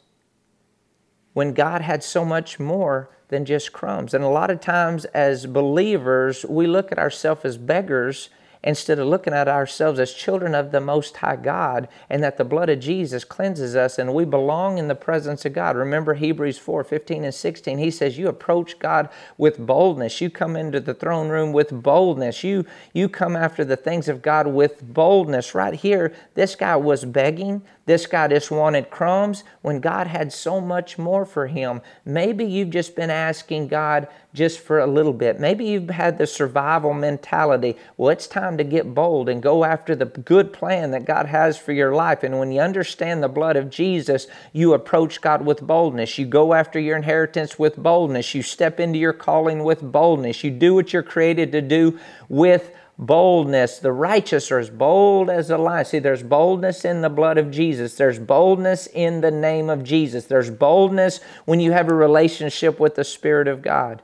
when 1.33 1.53
God 1.53 1.83
had 1.83 2.03
so 2.03 2.25
much 2.25 2.59
more 2.59 3.11
than 3.29 3.45
just 3.45 3.73
crumbs. 3.73 4.15
And 4.15 4.25
a 4.25 4.29
lot 4.29 4.51
of 4.51 4.61
times, 4.61 5.05
as 5.07 5.47
believers, 5.47 6.45
we 6.49 6.67
look 6.67 6.93
at 6.93 6.99
ourselves 6.99 7.45
as 7.45 7.59
beggars 7.59 8.31
instead 8.65 8.99
of 8.99 9.07
looking 9.07 9.35
at 9.35 9.47
ourselves 9.47 10.01
as 10.01 10.13
children 10.13 10.55
of 10.55 10.73
the 10.73 10.81
Most 10.81 11.19
High 11.19 11.37
God 11.37 11.87
and 12.09 12.23
that 12.23 12.39
the 12.39 12.45
blood 12.45 12.71
of 12.71 12.81
Jesus 12.81 13.23
cleanses 13.23 13.77
us 13.77 13.99
and 13.99 14.15
we 14.15 14.25
belong 14.25 14.79
in 14.79 14.89
the 14.89 14.95
presence 14.95 15.45
of 15.45 15.53
God. 15.53 15.77
Remember 15.77 16.15
Hebrews 16.15 16.59
4 16.59 16.83
15 16.83 17.25
and 17.25 17.35
16. 17.35 17.79
He 17.79 17.91
says, 17.91 18.19
You 18.19 18.27
approach 18.27 18.79
God 18.79 19.11
with 19.37 19.65
boldness. 19.65 20.21
You 20.21 20.31
come 20.31 20.57
into 20.57 20.81
the 20.81 20.95
throne 20.95 21.29
room 21.29 21.53
with 21.53 21.71
boldness. 21.83 22.43
You, 22.43 22.65
you 22.95 23.09
come 23.09 23.37
after 23.37 23.65
the 23.65 23.77
things 23.77 24.09
of 24.09 24.23
God 24.23 24.47
with 24.47 24.83
boldness. 24.83 25.55
Right 25.55 25.75
here, 25.75 26.15
this 26.35 26.57
guy 26.57 26.77
was 26.77 27.05
begging. 27.05 27.63
This 27.87 28.07
guy 28.07 28.29
just 28.29 28.51
wanted 28.51 28.89
crumbs 28.89 29.45
when 29.61 29.81
God 29.81 30.07
had 30.07 30.33
so 30.33 30.59
much 30.59 30.97
more 30.97 31.27
for 31.27 31.49
him. 31.49 31.83
Maybe 32.07 32.47
you've 32.47 32.71
just 32.71 32.97
been 32.97 33.11
asking 33.11 33.69
God 33.69 34.09
just 34.35 34.59
for 34.59 34.81
a 34.81 34.87
little 34.87 35.13
bit. 35.13 35.39
Maybe 35.39 35.65
you've 35.65 35.89
had 35.89 36.19
the 36.19 36.27
survival 36.27 36.93
mentality. 36.93 37.77
Well, 37.97 38.11
it's 38.11 38.27
time 38.27 38.59
to 38.59 38.65
get 38.65 38.93
bold 38.93 39.29
and 39.29 39.41
go 39.41 39.65
after 39.65 39.95
the 39.95 40.07
good 40.07 40.53
plan 40.53 40.91
that 40.91 41.05
God 41.05 41.27
has 41.27 41.57
for 41.57 41.73
your 41.73 41.95
life. 41.95 42.25
And 42.25 42.41
when 42.41 42.51
you 42.51 42.61
understand 42.61 43.23
the 43.23 43.29
blood 43.29 43.57
of 43.57 43.71
Jesus, 43.71 44.27
you 44.53 44.75
approach 44.75 45.21
God 45.21 45.47
with 45.47 45.63
boldness. 45.63 46.19
You 46.19 46.27
go 46.27 46.53
after 46.53 46.81
your 46.81 46.97
inheritance 46.97 47.59
with 47.61 47.77
boldness. 47.77 48.35
You 48.35 48.43
step 48.43 48.81
into 48.81 48.99
your 48.99 49.13
calling 49.13 49.63
with 49.63 49.81
boldness. 49.81 50.43
You 50.43 50.51
do 50.51 50.75
what 50.75 50.93
you're 50.93 51.05
created 51.05 51.53
to 51.53 51.63
do 51.63 51.99
with 52.29 52.75
boldness. 52.99 53.79
The 53.79 53.93
righteous 53.93 54.51
are 54.51 54.59
as 54.59 54.71
bold 54.71 55.31
as 55.31 55.51
a 55.51 55.59
lion. 55.59 55.85
See, 55.85 56.01
there's 56.01 56.25
boldness 56.25 56.85
in 56.85 57.03
the 57.03 57.09
blood 57.09 57.39
of 57.39 57.53
Jesus. 57.53 57.95
There's 57.95 58.19
boldness 58.19 58.89
in 58.89 59.21
the 59.21 59.31
name 59.31 59.71
of 59.71 59.85
Jesus. 59.85 60.25
There's 60.25 60.51
boldness 60.51 61.21
when 61.45 61.61
you 61.61 61.71
have 61.71 61.89
a 61.89 61.95
relationship 61.95 62.81
with 62.81 62.97
the 62.97 63.05
Spirit 63.05 63.47
of 63.47 63.63
God. 63.63 64.03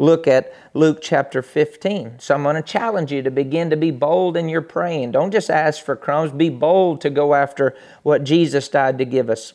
Look 0.00 0.26
at 0.26 0.54
Luke 0.72 1.00
chapter 1.02 1.42
15. 1.42 2.20
So 2.20 2.34
I'm 2.34 2.42
going 2.42 2.56
to 2.56 2.62
challenge 2.62 3.12
you 3.12 3.20
to 3.20 3.30
begin 3.30 3.68
to 3.68 3.76
be 3.76 3.90
bold 3.90 4.34
in 4.34 4.48
your 4.48 4.62
praying. 4.62 5.12
Don't 5.12 5.30
just 5.30 5.50
ask 5.50 5.84
for 5.84 5.94
crumbs, 5.94 6.32
be 6.32 6.48
bold 6.48 7.02
to 7.02 7.10
go 7.10 7.34
after 7.34 7.76
what 8.02 8.24
Jesus 8.24 8.66
died 8.70 8.96
to 8.96 9.04
give 9.04 9.28
us. 9.28 9.52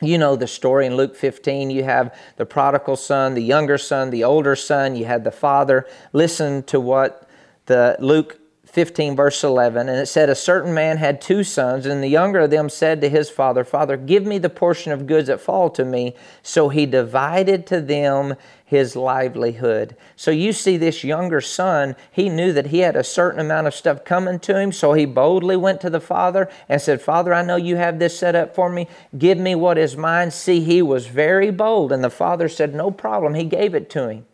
You 0.00 0.18
know 0.18 0.34
the 0.34 0.48
story 0.48 0.86
in 0.86 0.96
Luke 0.96 1.14
15. 1.14 1.70
You 1.70 1.84
have 1.84 2.12
the 2.38 2.44
prodigal 2.44 2.96
son, 2.96 3.34
the 3.34 3.40
younger 3.40 3.78
son, 3.78 4.10
the 4.10 4.24
older 4.24 4.56
son, 4.56 4.96
you 4.96 5.04
had 5.04 5.22
the 5.22 5.30
father. 5.30 5.86
Listen 6.12 6.64
to 6.64 6.80
what 6.80 7.28
the 7.66 7.94
Luke 8.00 8.40
15, 8.72 9.14
verse 9.14 9.44
11, 9.44 9.90
and 9.90 9.98
it 9.98 10.06
said, 10.06 10.30
A 10.30 10.34
certain 10.34 10.72
man 10.72 10.96
had 10.96 11.20
two 11.20 11.44
sons, 11.44 11.84
and 11.84 12.02
the 12.02 12.08
younger 12.08 12.40
of 12.40 12.50
them 12.50 12.70
said 12.70 13.02
to 13.02 13.08
his 13.10 13.28
father, 13.28 13.64
Father, 13.64 13.98
give 13.98 14.24
me 14.24 14.38
the 14.38 14.48
portion 14.48 14.92
of 14.92 15.06
goods 15.06 15.26
that 15.28 15.42
fall 15.42 15.68
to 15.68 15.84
me. 15.84 16.14
So 16.42 16.70
he 16.70 16.86
divided 16.86 17.66
to 17.66 17.82
them 17.82 18.34
his 18.64 18.96
livelihood. 18.96 19.94
So 20.16 20.30
you 20.30 20.54
see, 20.54 20.78
this 20.78 21.04
younger 21.04 21.42
son, 21.42 21.96
he 22.10 22.30
knew 22.30 22.50
that 22.54 22.68
he 22.68 22.78
had 22.78 22.96
a 22.96 23.04
certain 23.04 23.40
amount 23.40 23.66
of 23.66 23.74
stuff 23.74 24.06
coming 24.06 24.38
to 24.38 24.58
him, 24.58 24.72
so 24.72 24.94
he 24.94 25.04
boldly 25.04 25.58
went 25.58 25.82
to 25.82 25.90
the 25.90 26.00
father 26.00 26.48
and 26.66 26.80
said, 26.80 27.02
Father, 27.02 27.34
I 27.34 27.44
know 27.44 27.56
you 27.56 27.76
have 27.76 27.98
this 27.98 28.18
set 28.18 28.34
up 28.34 28.54
for 28.54 28.70
me. 28.70 28.88
Give 29.18 29.36
me 29.36 29.54
what 29.54 29.76
is 29.76 29.98
mine. 29.98 30.30
See, 30.30 30.60
he 30.60 30.80
was 30.80 31.08
very 31.08 31.50
bold, 31.50 31.92
and 31.92 32.02
the 32.02 32.08
father 32.08 32.48
said, 32.48 32.74
No 32.74 32.90
problem. 32.90 33.34
He 33.34 33.44
gave 33.44 33.74
it 33.74 33.90
to 33.90 34.08
him. 34.08 34.26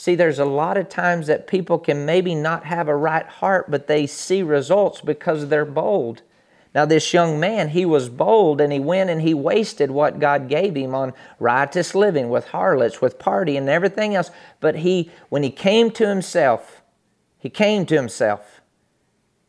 See, 0.00 0.14
there's 0.14 0.38
a 0.38 0.44
lot 0.44 0.76
of 0.76 0.88
times 0.88 1.26
that 1.26 1.48
people 1.48 1.76
can 1.76 2.06
maybe 2.06 2.32
not 2.32 2.64
have 2.66 2.86
a 2.86 2.94
right 2.94 3.26
heart, 3.26 3.68
but 3.68 3.88
they 3.88 4.06
see 4.06 4.44
results 4.44 5.00
because 5.00 5.48
they're 5.48 5.64
bold. 5.64 6.22
Now, 6.72 6.84
this 6.84 7.12
young 7.12 7.40
man, 7.40 7.70
he 7.70 7.84
was 7.84 8.08
bold 8.08 8.60
and 8.60 8.72
he 8.72 8.78
went 8.78 9.10
and 9.10 9.20
he 9.20 9.34
wasted 9.34 9.90
what 9.90 10.20
God 10.20 10.48
gave 10.48 10.76
him 10.76 10.94
on 10.94 11.14
riotous 11.40 11.96
living 11.96 12.28
with 12.28 12.46
harlots, 12.46 13.00
with 13.00 13.18
party 13.18 13.56
and 13.56 13.68
everything 13.68 14.14
else. 14.14 14.30
But 14.60 14.76
he, 14.76 15.10
when 15.30 15.42
he 15.42 15.50
came 15.50 15.90
to 15.90 16.06
himself, 16.06 16.80
he 17.36 17.50
came 17.50 17.84
to 17.86 17.96
himself. 17.96 18.60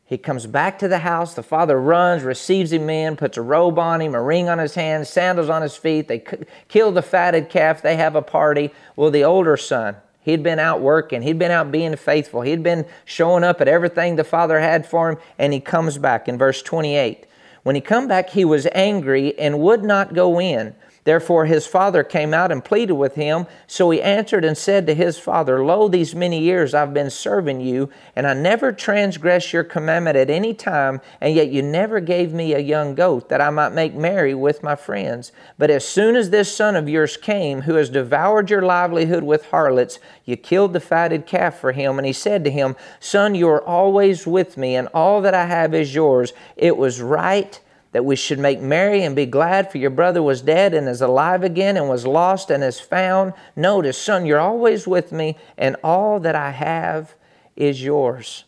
He 0.04 0.18
comes 0.18 0.48
back 0.48 0.80
to 0.80 0.88
the 0.88 0.98
house. 0.98 1.36
The 1.36 1.44
father 1.44 1.80
runs, 1.80 2.24
receives 2.24 2.74
him 2.74 2.90
in, 2.90 3.18
puts 3.18 3.38
a 3.38 3.44
robe 3.44 3.78
on 3.78 4.02
him, 4.02 4.16
a 4.16 4.24
ring 4.24 4.50
on 4.50 4.58
his 4.58 4.74
hand, 4.74 5.06
sandals 5.06 5.50
on 5.50 5.62
his 5.62 5.76
feet. 5.76 6.08
They 6.08 6.24
kill 6.68 6.92
the 6.92 7.04
fatted 7.04 7.50
calf. 7.50 7.84
They 7.84 7.98
have 7.98 8.16
a 8.16 8.24
party. 8.24 8.74
Well, 8.96 9.12
the 9.12 9.24
older 9.24 9.56
son, 9.56 9.98
He'd 10.22 10.44
been 10.44 10.60
out 10.60 10.82
working. 10.82 11.22
He'd 11.22 11.40
been 11.40 11.52
out 11.52 11.72
being 11.72 11.96
faithful. 11.96 12.42
He'd 12.42 12.64
been 12.64 12.86
showing 13.06 13.44
up 13.44 13.62
at 13.62 13.68
everything 13.68 14.16
the 14.16 14.24
Father 14.24 14.60
had 14.60 14.86
for 14.86 15.10
him, 15.10 15.18
and 15.38 15.54
he 15.54 15.60
comes 15.60 15.98
back 15.98 16.28
in 16.28 16.38
verse 16.38 16.62
28. 16.62 17.26
When 17.64 17.76
he 17.76 17.82
come 17.82 18.08
back, 18.08 18.30
he 18.30 18.46
was 18.46 18.68
angry 18.74 19.38
and 19.40 19.60
would 19.60 19.84
not 19.84 20.14
go 20.14 20.40
in. 20.40 20.76
Therefore 21.10 21.48
his 21.48 21.66
father 21.66 22.04
came 22.04 22.36
out 22.36 22.52
and 22.52 22.64
pleaded 22.64 22.94
with 22.94 23.16
him. 23.16 23.48
So 23.66 23.90
he 23.90 24.00
answered 24.00 24.46
and 24.46 24.56
said 24.56 24.86
to 24.86 24.94
his 24.94 25.18
father, 25.18 25.66
Lo, 25.66 25.88
these 25.88 26.14
many 26.14 26.40
years 26.40 26.76
I've 26.76 26.94
been 26.94 27.10
serving 27.10 27.62
you, 27.62 27.90
and 28.16 28.28
I 28.28 28.36
never 28.36 28.72
transgressed 28.72 29.52
your 29.52 29.64
commandment 29.64 30.18
at 30.18 30.30
any 30.30 30.54
time, 30.54 31.02
and 31.20 31.34
yet 31.34 31.50
you 31.50 31.64
never 31.64 32.00
gave 32.00 32.32
me 32.32 32.54
a 32.54 32.60
young 32.60 32.94
goat 32.94 33.28
that 33.30 33.42
I 33.42 33.50
might 33.50 33.74
make 33.74 33.96
merry 33.96 34.36
with 34.36 34.62
my 34.62 34.76
friends. 34.76 35.32
But 35.58 35.72
as 35.72 35.84
soon 35.84 36.16
as 36.16 36.30
this 36.30 36.56
son 36.56 36.76
of 36.76 36.88
yours 36.88 37.18
came, 37.18 37.62
who 37.62 37.74
has 37.74 37.90
devoured 37.90 38.52
your 38.52 38.62
livelihood 38.62 39.24
with 39.24 39.46
harlots, 39.48 39.98
you 40.26 40.38
killed 40.38 40.74
the 40.74 40.80
fatted 40.80 41.26
calf 41.26 41.58
for 41.58 41.72
him. 41.72 41.98
And 41.98 42.06
he 42.06 42.14
said 42.14 42.44
to 42.44 42.52
him, 42.52 42.76
Son, 43.00 43.34
you 43.34 43.50
are 43.50 43.64
always 43.64 44.28
with 44.28 44.58
me, 44.58 44.76
and 44.76 44.88
all 44.94 45.22
that 45.22 45.34
I 45.34 45.48
have 45.48 45.74
is 45.74 45.96
yours. 45.96 46.34
It 46.56 46.78
was 46.78 47.02
right 47.02 47.60
that 47.92 48.06
we 48.06 48.16
should 48.16 48.40
make 48.40 48.62
merry 48.62 49.04
and 49.04 49.16
be 49.16 49.26
glad, 49.26 49.72
for 49.72 49.80
your 49.80 49.90
brother 49.90 50.22
was 50.22 50.42
dead 50.42 50.74
and 50.74 50.88
is 50.88 51.02
alive 51.02 51.44
again, 51.44 51.76
and 51.76 51.90
was 51.90 52.06
lost 52.06 52.52
and 52.52 52.64
is 52.64 52.80
found. 52.80 53.34
Notice, 53.56 53.98
son, 53.98 54.26
you're 54.26 54.40
always 54.40 54.88
with 54.88 55.12
me, 55.12 55.38
and 55.58 55.76
all 55.84 56.20
that 56.20 56.36
I 56.36 56.52
have 56.52 57.16
is 57.56 57.84
yours. 57.84 58.46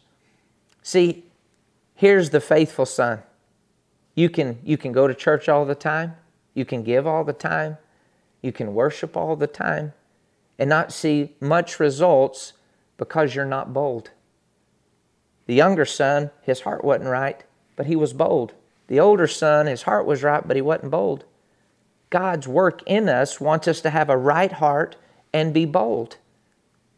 See, 0.83 1.25
here's 1.95 2.29
the 2.29 2.41
faithful 2.41 2.85
son. 2.85 3.23
You 4.13 4.29
can, 4.29 4.59
you 4.63 4.77
can 4.77 4.91
go 4.91 5.07
to 5.07 5.15
church 5.15 5.49
all 5.49 5.65
the 5.65 5.75
time, 5.75 6.15
you 6.53 6.65
can 6.65 6.83
give 6.83 7.07
all 7.07 7.23
the 7.23 7.33
time, 7.33 7.77
you 8.41 8.51
can 8.51 8.73
worship 8.73 9.17
all 9.17 9.35
the 9.35 9.47
time, 9.47 9.93
and 10.59 10.69
not 10.69 10.93
see 10.93 11.35
much 11.39 11.79
results 11.79 12.53
because 12.97 13.33
you're 13.33 13.45
not 13.45 13.73
bold. 13.73 14.11
The 15.47 15.55
younger 15.55 15.85
son, 15.85 16.29
his 16.43 16.61
heart 16.61 16.83
wasn't 16.83 17.09
right, 17.09 17.43
but 17.75 17.87
he 17.87 17.95
was 17.95 18.13
bold. 18.13 18.53
The 18.91 18.99
older 18.99 19.25
son, 19.25 19.67
his 19.67 19.83
heart 19.83 20.05
was 20.05 20.21
right, 20.21 20.45
but 20.45 20.57
he 20.57 20.61
wasn't 20.61 20.91
bold. 20.91 21.23
God's 22.09 22.45
work 22.45 22.83
in 22.85 23.07
us 23.07 23.39
wants 23.39 23.65
us 23.69 23.79
to 23.79 23.89
have 23.89 24.09
a 24.09 24.17
right 24.17 24.51
heart 24.51 24.97
and 25.31 25.53
be 25.53 25.63
bold. 25.63 26.17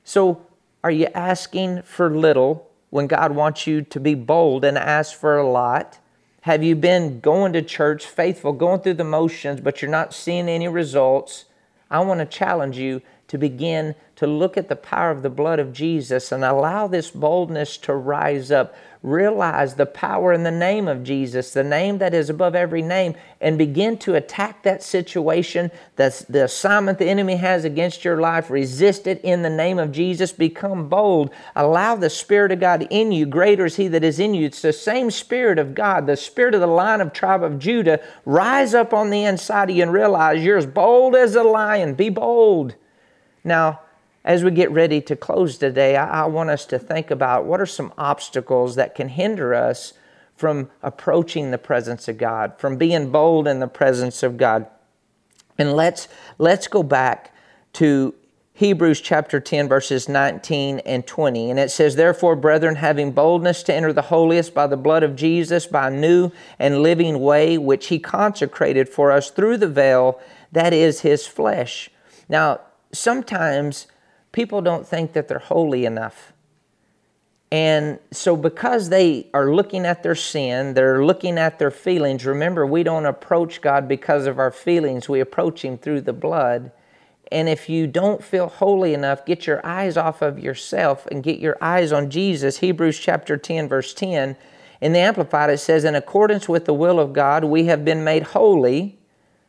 So, 0.04 0.42
are 0.84 0.90
you 0.90 1.06
asking 1.14 1.84
for 1.84 2.10
little 2.10 2.68
when 2.90 3.06
God 3.06 3.36
wants 3.36 3.68
you 3.68 3.84
to 3.84 4.00
be 4.00 4.16
bold 4.16 4.66
and 4.66 4.76
ask 4.76 5.16
for 5.16 5.38
a 5.38 5.48
lot? 5.48 6.00
Have 6.42 6.64
you 6.64 6.76
been 6.76 7.20
going 7.20 7.54
to 7.54 7.62
church 7.62 8.08
faithful, 8.08 8.54
going 8.54 8.82
through 8.82 8.96
the 8.96 9.04
motions, 9.04 9.62
but 9.62 9.84
you're 9.84 9.92
not 9.92 10.16
seeing 10.16 10.50
any 10.50 10.68
results? 10.68 11.46
I 11.92 12.00
want 12.00 12.22
to 12.22 12.26
challenge 12.26 12.76
you 12.76 13.04
to 13.28 13.38
begin 13.38 13.94
to 14.16 14.26
look 14.26 14.58
at 14.58 14.68
the 14.68 14.76
power 14.76 15.12
of 15.12 15.22
the 15.22 15.30
blood 15.30 15.60
of 15.60 15.74
Jesus 15.74 16.32
and 16.32 16.44
allow 16.44 16.88
this 16.88 17.12
boldness 17.12 17.78
to 17.78 17.94
rise 17.94 18.50
up 18.50 18.76
realize 19.04 19.76
the 19.76 19.86
power 19.86 20.32
in 20.32 20.44
the 20.44 20.52
name 20.52 20.88
of 20.88 21.04
Jesus, 21.04 21.52
the 21.52 21.64
name 21.64 21.98
that 21.98 22.14
is 22.14 22.30
above 22.30 22.56
every 22.56 22.82
name, 22.82 23.14
and 23.42 23.58
begin 23.58 23.98
to 23.98 24.16
attack 24.16 24.64
that 24.64 24.82
situation, 24.82 25.70
that's 25.98 26.22
the 26.22 26.46
assignment 26.46 26.98
the 26.98 27.10
enemy 27.10 27.36
has 27.36 27.66
against 27.66 28.06
your 28.06 28.22
life. 28.22 28.50
Resist 28.50 29.06
it 29.06 29.20
in 29.22 29.42
the 29.42 29.50
name 29.50 29.78
of 29.78 29.92
Jesus. 29.92 30.32
Become 30.32 30.88
bold. 30.88 31.32
Allow 31.54 31.98
the 31.98 32.10
Spirit 32.10 32.54
of 32.54 32.62
God 32.62 32.88
in 32.90 33.12
you. 33.12 33.26
Greater 33.26 33.66
is 33.66 33.76
He 33.76 33.90
that 33.90 34.06
is 34.06 34.22
in 34.22 34.34
you. 34.34 34.46
It's 34.46 34.62
the 34.62 34.72
same 34.72 35.12
Spirit 35.12 35.60
of 35.60 35.76
God, 35.76 36.08
the 36.08 36.16
Spirit 36.16 36.56
of 36.56 36.62
the 36.62 36.68
Lion 36.68 37.02
of 37.02 37.12
tribe 37.12 37.44
of 37.44 37.60
Judah. 37.60 38.00
Rise 38.26 38.74
up 38.74 38.94
on 38.94 39.10
the 39.10 39.26
inside 39.26 39.70
of 39.70 39.76
you 39.76 39.84
and 39.84 39.92
realize 39.92 40.42
you're 40.42 40.58
as 40.58 40.66
bold 40.66 41.14
as 41.14 41.36
a 41.36 41.44
lion. 41.44 41.94
Be 41.94 42.08
bold. 42.08 42.76
Now, 43.44 43.82
as 44.26 44.44
we 44.44 44.52
get 44.52 44.72
ready 44.72 45.02
to 45.02 45.16
close 45.16 45.58
today, 45.58 45.98
I, 45.98 46.24
I, 46.24 46.26
want 46.26 46.50
us 46.50 46.66
to 46.68 46.80
think 46.80 47.12
about 47.12 47.46
what 47.46 47.60
are 47.60 47.66
some 47.66 47.94
obstacles 47.98 48.76
that 48.76 48.96
can 48.96 49.10
hinder 49.10 49.54
us 49.54 49.94
from 50.36 50.70
approaching 50.82 51.52
the 51.52 51.58
presence 51.58 52.08
of 52.08 52.18
God, 52.18 52.58
from 52.58 52.78
being 52.78 53.12
bold 53.12 53.48
in 53.48 53.60
the 53.60 53.68
presence 53.68 54.24
of 54.24 54.38
God. 54.38 54.68
And 55.58 55.74
let's 55.74 56.08
let's 56.38 56.68
go 56.68 56.84
back 56.84 57.36
to 57.74 58.16
Hebrews 58.56 59.02
chapter 59.02 59.40
10, 59.40 59.68
verses 59.68 60.08
19 60.08 60.80
and 60.80 61.06
20. 61.06 61.50
And 61.50 61.60
it 61.60 61.72
says, 61.72 61.96
Therefore, 61.96 62.36
brethren, 62.36 62.76
having 62.76 63.12
boldness 63.12 63.64
to 63.64 63.74
enter 63.74 63.92
the 63.92 64.04
holiest 64.04 64.54
by 64.54 64.68
the 64.68 64.78
blood 64.78 65.04
of 65.04 65.16
Jesus, 65.16 65.66
by 65.66 65.88
a 65.88 65.92
new 65.92 66.32
and 66.60 66.84
living 66.84 67.20
way, 67.20 67.58
which 67.58 67.88
he 67.88 67.98
consecrated 67.98 68.88
for 68.88 69.12
us 69.12 69.32
through 69.32 69.58
the 69.58 69.68
veil, 69.68 70.20
that 70.52 70.72
is 70.72 71.02
his 71.02 71.26
flesh. 71.26 71.90
Now, 72.30 72.62
sometimes 72.92 73.88
people 74.34 74.62
don't 74.62 74.86
think 74.86 75.14
that 75.14 75.30
they're 75.30 75.40
holy 75.40 75.86
enough. 75.86 76.34
And 77.54 78.00
so, 78.10 78.36
because 78.36 78.90
they 78.90 79.30
are 79.32 79.54
looking 79.54 79.86
at 79.86 80.02
their 80.02 80.16
sin, 80.16 80.74
they're 80.74 81.06
looking 81.06 81.38
at 81.38 81.60
their 81.60 81.70
feelings. 81.70 82.26
Remember, 82.26 82.66
we 82.66 82.82
don't 82.82 83.06
approach 83.06 83.62
God 83.62 83.88
because 83.88 84.26
of 84.26 84.40
our 84.40 84.52
feelings, 84.52 85.08
we 85.08 85.20
approach 85.20 85.64
Him 85.64 85.78
through 85.78 86.02
the 86.02 86.14
blood. 86.14 86.72
And 87.32 87.48
if 87.48 87.70
you 87.70 87.88
don't 87.88 88.24
feel 88.24 88.48
holy 88.48 88.94
enough, 88.94 89.26
get 89.26 89.48
your 89.48 89.66
eyes 89.66 89.98
off 89.98 90.22
of 90.22 90.40
yourself 90.40 91.08
and 91.08 91.24
get 91.24 91.40
your 91.40 91.58
eyes 91.62 91.92
on 91.92 92.10
Jesus. 92.10 92.58
Hebrews 92.58 93.00
chapter 93.00 93.38
10, 93.38 93.68
verse 93.68 93.94
10. 93.94 94.36
In 94.82 94.94
the 94.94 95.00
Amplified, 95.00 95.50
it 95.50 95.60
says, 95.60 95.84
In 95.84 95.96
accordance 95.96 96.50
with 96.50 96.66
the 96.66 96.74
will 96.74 97.00
of 97.00 97.14
God, 97.14 97.44
we 97.44 97.66
have 97.66 97.86
been 97.86 98.04
made 98.04 98.24
holy, 98.24 99.00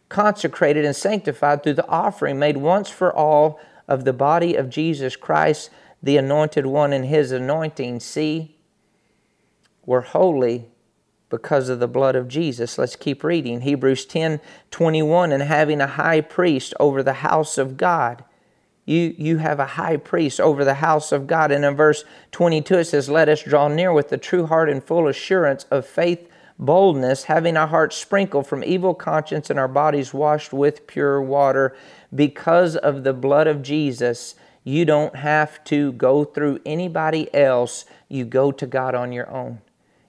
consecrated, 0.09 0.85
and 0.85 0.95
sanctified 0.95 1.63
through 1.63 1.75
the 1.75 1.89
offering 1.89 2.39
made 2.39 2.59
once 2.59 2.89
for 2.89 3.15
all 3.15 3.59
of 3.89 4.05
the 4.05 4.13
body 4.13 4.55
of 4.55 4.71
Jesus 4.71 5.17
Christ, 5.17 5.71
the 6.03 6.17
anointed 6.17 6.67
one, 6.67 6.93
in 6.93 7.05
his 7.05 7.33
anointing. 7.33 8.01
See, 8.01 8.57
we're 9.87 10.01
holy 10.01 10.67
because 11.29 11.69
of 11.69 11.81
the 11.81 11.89
blood 11.89 12.15
of 12.17 12.29
Jesus. 12.29 12.79
Let's 12.79 12.97
keep 12.97 13.25
reading. 13.25 13.63
Hebrews 13.63 14.07
10 14.07 14.41
21, 14.71 15.33
and 15.33 15.43
having 15.43 15.81
a 15.81 15.87
high 15.87 16.21
priest 16.21 16.75
over 16.79 17.03
the 17.03 17.15
house 17.15 17.59
of 17.59 17.77
God. 17.77 18.25
You, 18.87 19.15
you 19.17 19.39
have 19.39 19.61
a 19.61 19.67
high 19.67 19.97
priest 19.97 20.41
over 20.41 20.65
the 20.65 20.75
house 20.75 21.11
of 21.11 21.27
God. 21.27 21.51
And 21.51 21.65
in 21.65 21.75
verse 21.75 22.05
22, 22.33 22.79
it 22.79 22.85
says, 22.85 23.09
Let 23.09 23.29
us 23.29 23.43
draw 23.43 23.69
near 23.69 23.93
with 23.93 24.11
the 24.11 24.19
true 24.19 24.47
heart 24.47 24.69
and 24.69 24.85
full 24.85 25.09
assurance 25.09 25.65
of 25.71 25.87
faith, 25.87 26.29
boldness, 26.59 27.25
having 27.25 27.57
our 27.57 27.67
hearts 27.67 27.97
sprinkled 27.97 28.47
from 28.47 28.63
evil 28.65 28.95
conscience 28.95 29.51
and 29.51 29.59
our 29.59 29.69
bodies 29.69 30.15
washed 30.15 30.53
with 30.53 30.87
pure 30.87 31.21
water. 31.21 31.77
Because 32.15 32.77
of 32.77 33.05
the 33.05 33.13
blood 33.13 33.47
of 33.47 33.63
Jesus, 33.63 34.35
you 34.63 34.85
don't 34.85 35.17
have 35.17 35.63
to 35.65 35.93
go 35.93 36.25
through 36.25 36.61
anybody 36.65 37.33
else. 37.35 37.85
You 38.09 38.25
go 38.25 38.53
to 38.53 38.67
God 38.67 38.95
on 38.95 39.13
your 39.13 39.31
own. 39.31 39.61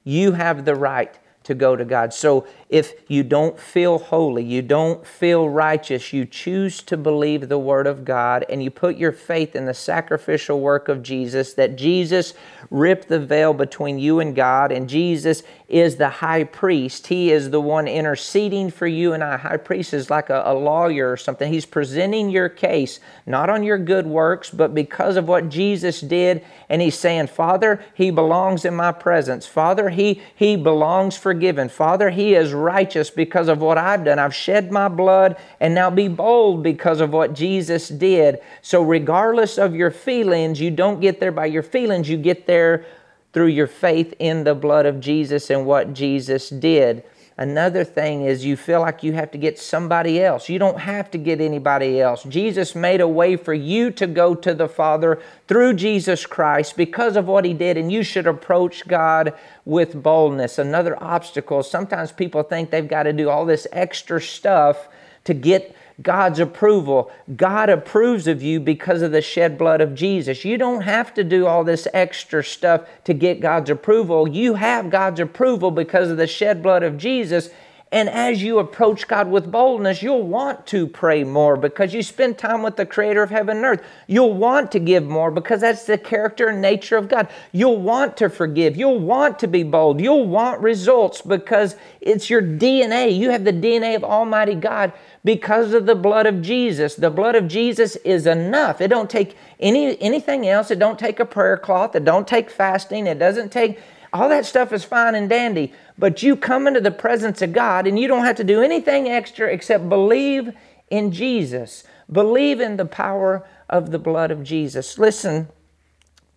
You 0.04 0.34
have 0.34 0.66
the 0.66 0.76
right 0.76 1.18
to 1.44 1.54
go 1.54 1.76
to 1.76 1.86
God. 1.86 2.14
So 2.14 2.48
if 2.76 2.94
you 3.08 3.24
don't 3.24 3.58
feel 3.58 3.98
holy, 3.98 4.44
you 4.44 4.62
don't 4.62 5.08
feel 5.08 5.48
righteous, 5.48 6.12
you 6.12 6.26
choose 6.26 6.82
to 6.82 6.98
believe 6.98 7.48
the 7.48 7.58
Word 7.58 7.88
of 7.88 8.04
God 8.04 8.46
and 8.50 8.62
you 8.62 8.70
put 8.70 8.98
your 8.98 9.14
faith 9.14 9.56
in 9.56 9.66
the 9.66 9.74
sacrificial 9.74 10.60
work 10.60 10.90
of 10.90 11.02
Jesus, 11.02 11.54
that 11.54 11.78
Jesus 11.78 12.34
ripped 12.70 13.08
the 13.08 13.20
veil 13.20 13.54
between 13.54 13.98
you 13.98 14.20
and 14.20 14.36
God, 14.36 14.74
and 14.74 14.90
Jesus 14.90 15.44
is 15.68 15.96
the 15.96 16.10
high 16.10 16.44
priest. 16.44 17.08
He 17.08 17.32
is 17.32 17.50
the 17.50 17.62
one 17.62 17.88
interceding 17.88 18.70
for 18.70 18.88
you 18.88 19.14
and 19.14 19.24
I. 19.24 19.38
High 19.38 19.58
priest 19.58 19.94
is 19.94 20.10
like 20.10 20.30
a, 20.30 20.44
a 20.46 20.54
lawyer 20.54 21.12
or 21.12 21.18
something. 21.18 21.52
He's 21.52 21.66
presenting 21.66 22.30
your 22.30 22.50
case, 22.50 23.00
not 23.26 23.50
on 23.50 23.64
your 23.64 23.78
good 23.78 24.06
works, 24.06 24.50
but 24.50 24.76
because 24.76 25.18
of 25.18 25.28
what 25.28 25.50
Jesus 25.50 26.02
did. 26.02 26.44
And 26.70 26.82
he's 26.82 26.98
saying, 26.98 27.28
Father, 27.28 27.84
he 27.94 28.12
belongs 28.12 28.66
in 28.66 28.76
my 28.76 28.92
presence. 28.92 29.48
Father, 29.48 29.90
he, 29.90 30.22
he 30.36 30.56
belongs 30.56 31.18
forgiven. 31.18 31.70
Father, 31.70 32.10
he 32.12 32.36
is 32.36 32.54
righteous 32.66 33.10
because 33.10 33.48
of 33.48 33.62
what 33.62 33.78
I've 33.78 34.04
done. 34.04 34.20
I've 34.20 34.36
shed 34.36 34.72
my 34.72 34.88
blood 34.88 35.38
and 35.60 35.76
now 35.76 35.90
be 35.90 36.08
bold 36.08 36.64
because 36.64 37.00
of 37.00 37.12
what 37.12 37.34
Jesus 37.34 37.88
did. 37.88 38.40
So, 38.62 38.82
regardless 38.82 39.58
of 39.58 39.76
your 39.76 39.92
feelings, 39.92 40.60
you 40.60 40.72
don't 40.72 41.00
get 41.00 41.20
there 41.20 41.32
by 41.32 41.46
your 41.46 41.64
feelings, 41.64 42.10
you 42.10 42.18
get 42.18 42.48
there 42.48 42.86
through 43.32 43.48
your 43.48 43.68
faith 43.68 44.14
in 44.18 44.44
the 44.44 44.56
blood 44.56 44.86
of 44.86 45.00
Jesus 45.00 45.50
and 45.50 45.66
what 45.66 45.94
Jesus 45.94 46.50
did. 46.50 47.04
Another 47.38 47.84
thing 47.84 48.24
is 48.24 48.46
you 48.46 48.56
feel 48.56 48.80
like 48.80 49.04
you 49.04 49.12
have 49.12 49.30
to 49.32 49.38
get 49.38 49.60
somebody 49.60 50.24
else. 50.24 50.48
You 50.48 50.58
don't 50.58 50.80
have 50.80 51.12
to 51.12 51.18
get 51.18 51.42
anybody 51.42 52.00
else. 52.00 52.24
Jesus 52.24 52.76
made 52.76 53.02
a 53.02 53.10
way 53.10 53.36
for 53.36 53.54
you 53.54 53.92
to 53.92 54.08
go 54.08 54.36
to 54.36 54.54
the 54.54 54.70
Father 54.70 55.22
through 55.46 55.74
Jesus 55.74 56.26
Christ 56.26 56.78
because 56.78 57.18
of 57.18 57.28
what 57.28 57.44
He 57.44 57.54
did, 57.54 57.76
and 57.76 57.92
you 57.92 58.04
should 58.04 58.26
approach 58.26 58.88
God 58.88 59.34
with 59.66 60.02
boldness. 60.02 60.58
Another 60.58 61.02
obstacle 61.04 61.62
sometimes 61.62 62.14
people 62.14 62.42
think 62.42 62.70
they've 62.70 62.88
got 62.88 63.04
to 63.04 63.12
do 63.12 63.30
all 63.30 63.46
this 63.46 63.68
extra 63.74 64.22
stuff 64.22 64.88
to 65.26 65.34
get 65.34 65.76
God's 66.02 66.40
approval. 66.40 67.12
God 67.36 67.70
approves 67.70 68.28
of 68.28 68.44
you 68.44 68.60
because 68.60 69.02
of 69.02 69.12
the 69.12 69.22
shed 69.22 69.58
blood 69.58 69.80
of 69.80 69.96
Jesus. 69.96 70.44
You 70.44 70.58
don't 70.58 70.82
have 70.82 71.14
to 71.14 71.24
do 71.24 71.48
all 71.48 71.64
this 71.64 71.88
extra 71.94 72.44
stuff 72.44 72.88
to 73.06 73.14
get 73.14 73.40
God's 73.40 73.70
approval. 73.70 74.28
You 74.28 74.56
have 74.56 74.90
God's 74.90 75.20
approval 75.20 75.72
because 75.72 76.10
of 76.10 76.18
the 76.18 76.28
shed 76.28 76.62
blood 76.62 76.84
of 76.84 76.98
Jesus. 76.98 77.50
And 77.96 78.10
as 78.10 78.44
you 78.44 78.60
approach 78.60 79.08
God 79.08 79.32
with 79.32 79.50
boldness, 79.50 80.04
you'll 80.04 80.28
want 80.28 80.68
to 80.68 80.86
pray 80.86 81.24
more 81.24 81.56
because 81.56 81.94
you 81.94 82.04
spend 82.04 82.38
time 82.38 82.62
with 82.62 82.76
the 82.76 82.86
creator 82.86 83.24
of 83.24 83.30
heaven 83.30 83.56
and 83.56 83.66
earth. 83.66 83.86
You'll 84.06 84.34
want 84.34 84.74
to 84.74 84.80
give 84.80 85.06
more 85.06 85.32
because 85.32 85.62
that's 85.62 85.86
the 85.86 85.98
character 85.98 86.50
and 86.50 86.62
nature 86.62 86.98
of 86.98 87.08
God. 87.08 87.30
You'll 87.54 87.80
want 87.80 88.18
to 88.18 88.30
forgive. 88.30 88.76
You'll 88.76 89.00
want 89.00 89.40
to 89.40 89.48
be 89.48 89.64
bold. 89.64 90.02
You'll 90.02 90.28
want 90.28 90.60
results 90.60 91.22
because 91.22 91.78
it's 92.02 92.30
your 92.30 92.42
DNA. 92.42 93.18
You 93.18 93.30
have 93.30 93.46
the 93.46 93.54
DNA 93.54 93.96
of 93.96 94.04
Almighty 94.04 94.56
God 94.56 94.92
because 95.24 95.74
of 95.74 95.86
the 95.86 95.96
blood 95.96 96.26
of 96.26 96.42
Jesus. 96.42 96.96
The 96.96 97.10
blood 97.10 97.36
of 97.36 97.48
Jesus 97.48 97.96
is 97.98 98.28
enough. 98.28 98.82
It 98.82 98.90
don't 98.90 99.10
take 99.10 99.38
any 99.62 99.98
anything 100.02 100.46
else. 100.50 100.70
It 100.70 100.80
don't 100.80 101.00
take 101.00 101.22
a 101.22 101.26
prayer 101.26 101.56
cloth. 101.56 101.96
It 101.96 102.04
don't 102.04 102.28
take 102.28 102.50
fasting. 102.50 103.08
It 103.08 103.20
doesn't 103.20 103.54
take 103.54 103.80
all 104.16 104.30
that 104.30 104.46
stuff 104.46 104.72
is 104.72 104.86
fine 104.86 105.14
and 105.14 105.28
dandy, 105.30 105.74
but 105.98 106.24
you 106.24 106.36
come 106.36 106.68
into 106.68 106.82
the 106.82 106.92
presence 106.92 107.42
of 107.42 107.54
God 107.54 107.88
and 107.88 107.98
you 107.98 108.08
don't 108.08 108.26
have 108.26 108.36
to 108.38 108.44
do 108.44 108.62
anything 108.62 109.08
extra 109.08 109.48
except 109.48 109.90
believe 109.90 110.54
in 110.90 111.12
Jesus. 111.12 111.84
Believe 112.12 112.60
in 112.60 112.78
the 112.78 112.86
power 112.86 113.48
of 113.70 113.92
the 113.92 114.00
blood 114.00 114.32
of 114.32 114.44
Jesus. 114.44 115.00
Listen 115.00 115.48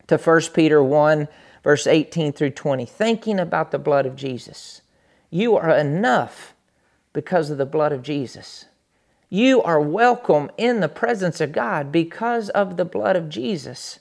to 0.07 0.17
1 0.17 0.41
Peter 0.55 0.83
1, 0.83 1.29
verse 1.63 1.87
18 1.87 2.33
through 2.33 2.51
20. 2.51 2.87
Thinking 2.87 3.39
about 3.39 3.71
the 3.71 3.79
blood 3.79 4.07
of 4.07 4.17
Jesus. 4.17 4.81
You 5.31 5.57
are 5.57 5.71
enough 5.71 6.55
because 7.13 7.51
of 7.51 7.59
the 7.59 7.67
blood 7.67 7.93
of 7.93 8.03
Jesus. 8.03 8.67
You 9.29 9.63
are 9.63 9.81
welcome 9.81 10.51
in 10.57 10.81
the 10.81 10.89
presence 10.89 11.41
of 11.41 11.53
God 11.53 11.93
because 11.93 12.49
of 12.51 12.77
the 12.77 12.87
blood 12.87 13.17
of 13.17 13.29
Jesus. 13.29 13.99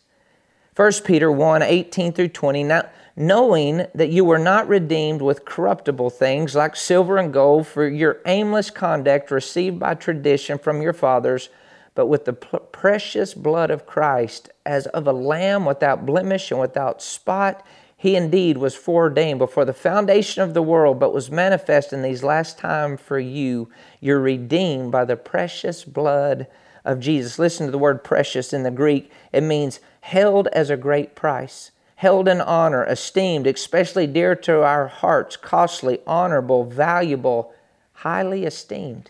1 0.75 0.91
Peter 1.03 1.29
1 1.31 1.63
18 1.63 2.13
through 2.13 2.29
20. 2.29 2.63
Now, 2.63 2.89
knowing 3.19 3.83
that 3.95 4.09
you 4.09 4.23
were 4.23 4.37
not 4.37 4.67
redeemed 4.67 5.23
with 5.23 5.43
corruptible 5.43 6.11
things 6.11 6.53
like 6.53 6.75
silver 6.75 7.17
and 7.17 7.33
gold 7.33 7.65
for 7.65 7.87
your 7.87 8.21
aimless 8.27 8.69
conduct 8.69 9.31
received 9.31 9.79
by 9.79 9.95
tradition 9.95 10.59
from 10.59 10.83
your 10.83 10.93
fathers, 10.93 11.49
but 11.95 12.05
with 12.05 12.25
the 12.25 12.33
precious 12.33 13.33
blood 13.33 13.71
of 13.71 13.87
Christ, 13.87 14.51
as 14.67 14.85
of 14.87 15.07
a 15.07 15.11
lamb 15.11 15.65
without 15.65 16.05
blemish 16.05 16.51
and 16.51 16.59
without 16.59 17.01
spot. 17.01 17.65
He 17.99 18.15
indeed 18.15 18.59
was 18.59 18.75
foreordained 18.75 19.39
before 19.39 19.65
the 19.65 19.73
foundation 19.73 20.43
of 20.43 20.53
the 20.53 20.61
world, 20.61 20.99
but 20.99 21.11
was 21.11 21.31
manifest 21.31 21.91
in 21.91 22.03
these 22.03 22.23
last 22.23 22.59
times 22.59 23.01
for 23.01 23.17
you. 23.17 23.67
You're 23.99 24.19
redeemed 24.19 24.91
by 24.91 25.05
the 25.05 25.17
precious 25.17 25.83
blood 25.83 26.45
of 26.85 26.99
Jesus. 26.99 27.39
Listen 27.39 27.65
to 27.65 27.71
the 27.71 27.79
word 27.79 28.03
precious 28.03 28.53
in 28.53 28.61
the 28.61 28.69
Greek. 28.69 29.11
It 29.33 29.41
means 29.41 29.79
held 30.01 30.47
as 30.49 30.69
a 30.69 30.77
great 30.77 31.15
price 31.15 31.71
held 31.97 32.27
in 32.27 32.39
honor, 32.39 32.85
esteemed, 32.85 33.47
especially 33.47 34.05
dear 34.05 34.35
to 34.35 34.63
our 34.63 34.85
hearts, 34.85 35.35
costly, 35.35 35.99
honorable, 36.05 36.63
valuable, 36.63 37.51
highly 37.91 38.45
esteemed. 38.45 39.09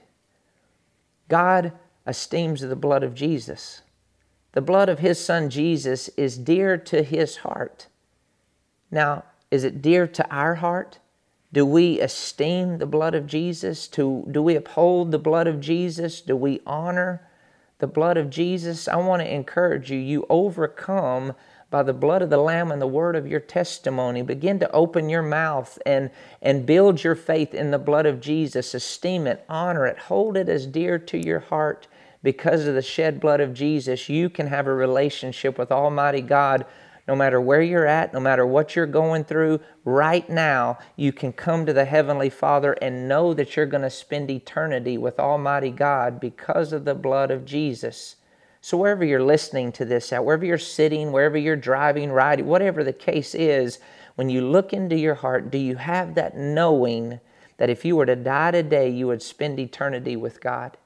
God 1.28 1.74
esteems 2.06 2.62
the 2.62 2.78
blood 2.78 3.04
of 3.04 3.14
Jesus. 3.14 3.82
The 4.54 4.62
blood 4.62 4.88
of 4.88 5.00
His 5.00 5.24
Son 5.24 5.50
Jesus 5.50 6.08
is 6.16 6.38
dear 6.38 6.78
to 6.78 7.04
His 7.04 7.38
heart. 7.38 7.88
Now, 8.90 9.26
is 9.52 9.66
it 9.66 9.82
dear 9.82 10.08
to 10.08 10.34
our 10.34 10.56
heart? 10.56 11.00
Do 11.52 11.66
we 11.66 12.00
esteem 12.00 12.78
the 12.78 12.86
blood 12.86 13.16
of 13.16 13.28
Jesus? 13.28 13.90
Do, 13.90 14.26
do 14.32 14.42
we 14.42 14.56
uphold 14.56 15.12
the 15.12 15.20
blood 15.20 15.48
of 15.48 15.60
Jesus? 15.60 16.22
Do 16.22 16.38
we 16.38 16.62
honor 16.66 17.28
the 17.80 17.88
blood 17.88 18.16
of 18.16 18.30
Jesus? 18.30 18.88
I 18.88 18.96
want 18.96 19.22
to 19.24 19.34
encourage 19.34 19.92
you, 19.92 19.98
you 19.98 20.26
overcome 20.30 21.36
by 21.70 21.84
the 21.84 21.94
blood 21.94 22.22
of 22.22 22.30
the 22.30 22.38
Lamb 22.38 22.72
and 22.72 22.82
the 22.82 22.88
word 22.88 23.16
of 23.16 23.28
your 23.28 23.40
testimony. 23.40 24.22
Begin 24.22 24.60
to 24.60 24.72
open 24.72 25.10
your 25.10 25.22
mouth 25.24 25.78
and, 25.86 26.10
and 26.42 26.66
build 26.66 27.04
your 27.04 27.16
faith 27.16 27.54
in 27.54 27.72
the 27.72 27.80
blood 27.80 28.06
of 28.06 28.22
Jesus. 28.22 28.74
Esteem 28.74 29.28
it, 29.28 29.44
honor 29.50 29.86
it, 29.86 30.00
hold 30.00 30.38
it 30.38 30.50
as 30.50 30.66
dear 30.66 30.98
to 31.00 31.18
your 31.18 31.40
heart. 31.42 31.88
Because 32.24 32.66
of 32.68 32.76
the 32.76 32.82
shed 32.82 33.20
blood 33.20 33.42
of 33.42 33.54
Jesus, 33.54 34.10
you 34.10 34.30
can 34.30 34.48
have 34.48 34.68
a 34.68 34.74
relationship 34.74 35.58
with 35.58 35.72
Almighty 35.72 36.22
God 36.22 36.66
no 37.08 37.16
matter 37.16 37.40
where 37.40 37.62
you're 37.62 37.88
at, 37.88 38.14
no 38.14 38.20
matter 38.20 38.46
what 38.46 38.76
you're 38.76 38.86
going 38.86 39.24
through, 39.24 39.62
right 39.86 40.30
now, 40.30 40.78
you 40.98 41.14
can 41.14 41.32
come 41.32 41.66
to 41.66 41.72
the 41.72 41.86
Heavenly 41.86 42.30
Father 42.30 42.74
and 42.74 43.08
know 43.08 43.34
that 43.34 43.56
you're 43.56 43.66
going 43.66 43.84
to 43.84 43.90
spend 43.90 44.30
eternity 44.30 44.98
with 44.98 45.18
Almighty 45.18 45.72
God 45.72 46.20
because 46.20 46.74
of 46.74 46.84
the 46.84 46.96
blood 46.96 47.32
of 47.32 47.46
Jesus. 47.46 48.18
So, 48.62 48.78
wherever 48.78 49.06
you're 49.06 49.24
listening 49.24 49.72
to 49.74 49.86
this 49.86 50.12
at, 50.12 50.26
wherever 50.26 50.46
you're 50.46 50.58
sitting, 50.58 51.12
wherever 51.12 51.38
you're 51.38 51.56
driving, 51.56 52.12
riding, 52.12 52.48
whatever 52.48 52.84
the 52.84 52.94
case 52.94 53.36
is, 53.36 53.80
when 54.16 54.30
you 54.30 54.42
look 54.42 54.74
into 54.74 54.98
your 54.98 55.16
heart, 55.16 55.52
do 55.52 55.58
you 55.58 55.76
have 55.76 56.16
that 56.16 56.36
knowing 56.36 57.20
that 57.58 57.70
if 57.70 57.86
you 57.86 57.96
were 57.96 58.06
to 58.06 58.16
die 58.16 58.52
today, 58.52 58.90
you 58.90 59.08
would 59.08 59.22
spend 59.22 59.60
eternity 59.60 60.16
with 60.16 60.42
God? 60.42 60.78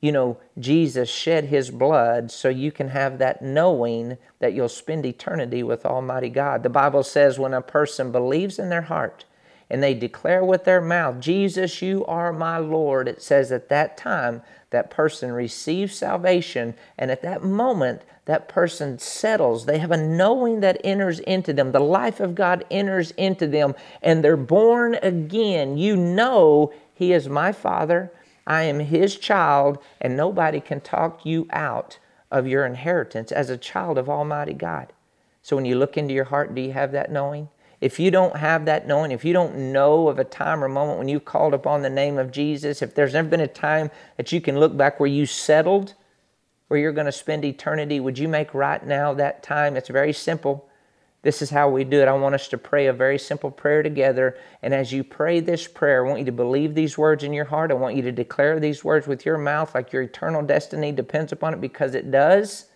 You 0.00 0.12
know, 0.12 0.38
Jesus 0.58 1.08
shed 1.08 1.46
his 1.46 1.70
blood 1.70 2.30
so 2.30 2.48
you 2.48 2.70
can 2.70 2.88
have 2.88 3.18
that 3.18 3.42
knowing 3.42 4.16
that 4.38 4.52
you'll 4.52 4.68
spend 4.68 5.04
eternity 5.04 5.62
with 5.62 5.84
Almighty 5.84 6.28
God. 6.28 6.62
The 6.62 6.68
Bible 6.68 7.02
says 7.02 7.38
when 7.38 7.52
a 7.52 7.60
person 7.60 8.12
believes 8.12 8.58
in 8.58 8.68
their 8.68 8.82
heart 8.82 9.24
and 9.68 9.82
they 9.82 9.94
declare 9.94 10.44
with 10.44 10.64
their 10.64 10.80
mouth, 10.80 11.20
Jesus, 11.20 11.82
you 11.82 12.06
are 12.06 12.32
my 12.32 12.58
Lord, 12.58 13.08
it 13.08 13.20
says 13.20 13.50
at 13.50 13.68
that 13.70 13.96
time 13.96 14.42
that 14.70 14.90
person 14.90 15.32
receives 15.32 15.96
salvation. 15.96 16.74
And 16.98 17.10
at 17.10 17.22
that 17.22 17.42
moment, 17.42 18.02
that 18.26 18.48
person 18.48 18.98
settles. 18.98 19.64
They 19.64 19.78
have 19.78 19.90
a 19.90 19.96
knowing 19.96 20.60
that 20.60 20.80
enters 20.84 21.20
into 21.20 21.52
them. 21.52 21.72
The 21.72 21.80
life 21.80 22.20
of 22.20 22.34
God 22.34 22.64
enters 22.70 23.12
into 23.12 23.46
them, 23.46 23.74
and 24.02 24.22
they're 24.22 24.36
born 24.36 24.96
again. 24.96 25.78
You 25.78 25.96
know, 25.96 26.72
He 26.94 27.12
is 27.12 27.28
my 27.28 27.52
Father. 27.52 28.12
I 28.46 28.64
am 28.64 28.80
His 28.80 29.16
child, 29.16 29.78
and 30.00 30.16
nobody 30.16 30.60
can 30.60 30.80
talk 30.80 31.24
you 31.24 31.46
out 31.50 31.98
of 32.30 32.46
your 32.46 32.66
inheritance 32.66 33.32
as 33.32 33.48
a 33.48 33.56
child 33.56 33.96
of 33.96 34.10
Almighty 34.10 34.52
God. 34.52 34.92
So 35.42 35.56
when 35.56 35.64
you 35.64 35.78
look 35.78 35.96
into 35.96 36.12
your 36.12 36.24
heart, 36.24 36.54
do 36.54 36.60
you 36.60 36.72
have 36.72 36.92
that 36.92 37.10
knowing? 37.10 37.48
If 37.80 38.00
you 38.00 38.10
don't 38.10 38.36
have 38.36 38.64
that 38.64 38.88
knowing, 38.88 39.12
if 39.12 39.24
you 39.24 39.32
don't 39.32 39.72
know 39.72 40.08
of 40.08 40.18
a 40.18 40.24
time 40.24 40.64
or 40.64 40.68
moment 40.68 40.98
when 40.98 41.08
you 41.08 41.20
called 41.20 41.54
upon 41.54 41.82
the 41.82 41.90
name 41.90 42.18
of 42.18 42.32
Jesus, 42.32 42.82
if 42.82 42.94
there's 42.94 43.12
never 43.12 43.28
been 43.28 43.40
a 43.40 43.46
time 43.46 43.90
that 44.16 44.32
you 44.32 44.40
can 44.40 44.58
look 44.58 44.76
back 44.76 44.98
where 44.98 45.08
you 45.08 45.26
settled, 45.26 45.94
where 46.66 46.80
you're 46.80 46.92
going 46.92 47.06
to 47.06 47.12
spend 47.12 47.44
eternity, 47.44 48.00
would 48.00 48.18
you 48.18 48.26
make 48.26 48.52
right 48.52 48.84
now 48.84 49.14
that 49.14 49.42
time? 49.42 49.76
It's 49.76 49.88
very 49.88 50.12
simple. 50.12 50.68
This 51.22 51.42
is 51.42 51.50
how 51.50 51.68
we 51.68 51.84
do 51.84 52.00
it. 52.00 52.08
I 52.08 52.12
want 52.12 52.34
us 52.34 52.48
to 52.48 52.58
pray 52.58 52.86
a 52.86 52.92
very 52.92 53.18
simple 53.18 53.50
prayer 53.50 53.82
together. 53.82 54.36
And 54.62 54.72
as 54.72 54.92
you 54.92 55.02
pray 55.02 55.40
this 55.40 55.66
prayer, 55.66 56.04
I 56.04 56.08
want 56.08 56.20
you 56.20 56.26
to 56.26 56.32
believe 56.32 56.74
these 56.74 56.98
words 56.98 57.24
in 57.24 57.32
your 57.32 57.44
heart. 57.44 57.70
I 57.70 57.74
want 57.74 57.96
you 57.96 58.02
to 58.02 58.12
declare 58.12 58.58
these 58.58 58.84
words 58.84 59.06
with 59.06 59.26
your 59.26 59.38
mouth 59.38 59.74
like 59.74 59.92
your 59.92 60.02
eternal 60.02 60.42
destiny 60.42 60.92
depends 60.92 61.32
upon 61.32 61.54
it 61.54 61.60
because 61.60 61.94
it 61.94 62.10
does. 62.10 62.66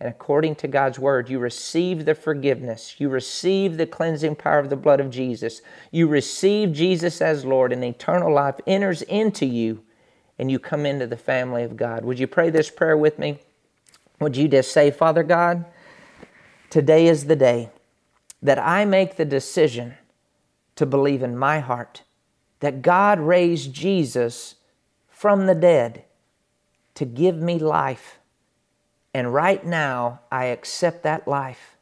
And 0.00 0.08
according 0.08 0.56
to 0.56 0.68
God's 0.68 0.98
word, 0.98 1.28
you 1.28 1.38
receive 1.38 2.04
the 2.04 2.14
forgiveness. 2.14 2.96
You 2.98 3.08
receive 3.08 3.76
the 3.76 3.86
cleansing 3.86 4.36
power 4.36 4.58
of 4.58 4.68
the 4.70 4.76
blood 4.76 5.00
of 5.00 5.10
Jesus. 5.10 5.62
You 5.90 6.08
receive 6.08 6.72
Jesus 6.72 7.22
as 7.22 7.44
Lord, 7.44 7.72
and 7.72 7.84
eternal 7.84 8.32
life 8.32 8.56
enters 8.66 9.02
into 9.02 9.46
you, 9.46 9.82
and 10.38 10.50
you 10.50 10.58
come 10.58 10.84
into 10.84 11.06
the 11.06 11.16
family 11.16 11.62
of 11.62 11.76
God. 11.76 12.04
Would 12.04 12.18
you 12.18 12.26
pray 12.26 12.50
this 12.50 12.70
prayer 12.70 12.96
with 12.96 13.18
me? 13.18 13.38
Would 14.20 14.36
you 14.36 14.48
just 14.48 14.72
say, 14.72 14.90
Father 14.90 15.22
God, 15.22 15.64
today 16.70 17.06
is 17.06 17.26
the 17.26 17.36
day 17.36 17.70
that 18.42 18.58
I 18.58 18.84
make 18.84 19.16
the 19.16 19.24
decision 19.24 19.94
to 20.76 20.86
believe 20.86 21.22
in 21.22 21.36
my 21.36 21.60
heart 21.60 22.02
that 22.64 22.80
God 22.80 23.20
raised 23.20 23.74
Jesus 23.74 24.54
from 25.08 25.46
the 25.46 25.54
dead 25.54 26.04
to 26.94 27.04
give 27.04 27.36
me 27.36 27.58
life 27.58 28.18
and 29.14 29.32
right 29.32 29.64
now, 29.64 30.20
I 30.30 30.46
accept 30.46 31.04
that 31.04 31.28
life. 31.28 31.76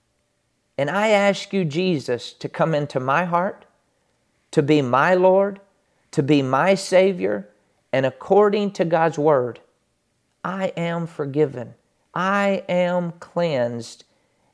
And 0.76 0.90
I 0.90 1.08
ask 1.08 1.52
you, 1.52 1.64
Jesus, 1.64 2.32
to 2.34 2.48
come 2.48 2.74
into 2.74 3.00
my 3.00 3.24
heart, 3.24 3.64
to 4.50 4.62
be 4.62 4.82
my 4.82 5.14
Lord, 5.14 5.60
to 6.10 6.22
be 6.22 6.42
my 6.42 6.74
Savior, 6.74 7.48
and 7.90 8.04
according 8.04 8.72
to 8.72 8.84
God's 8.84 9.18
Word, 9.18 9.60
I 10.44 10.72
am 10.76 11.06
forgiven. 11.06 11.74
I 12.14 12.64
am 12.68 13.12
cleansed. 13.12 14.04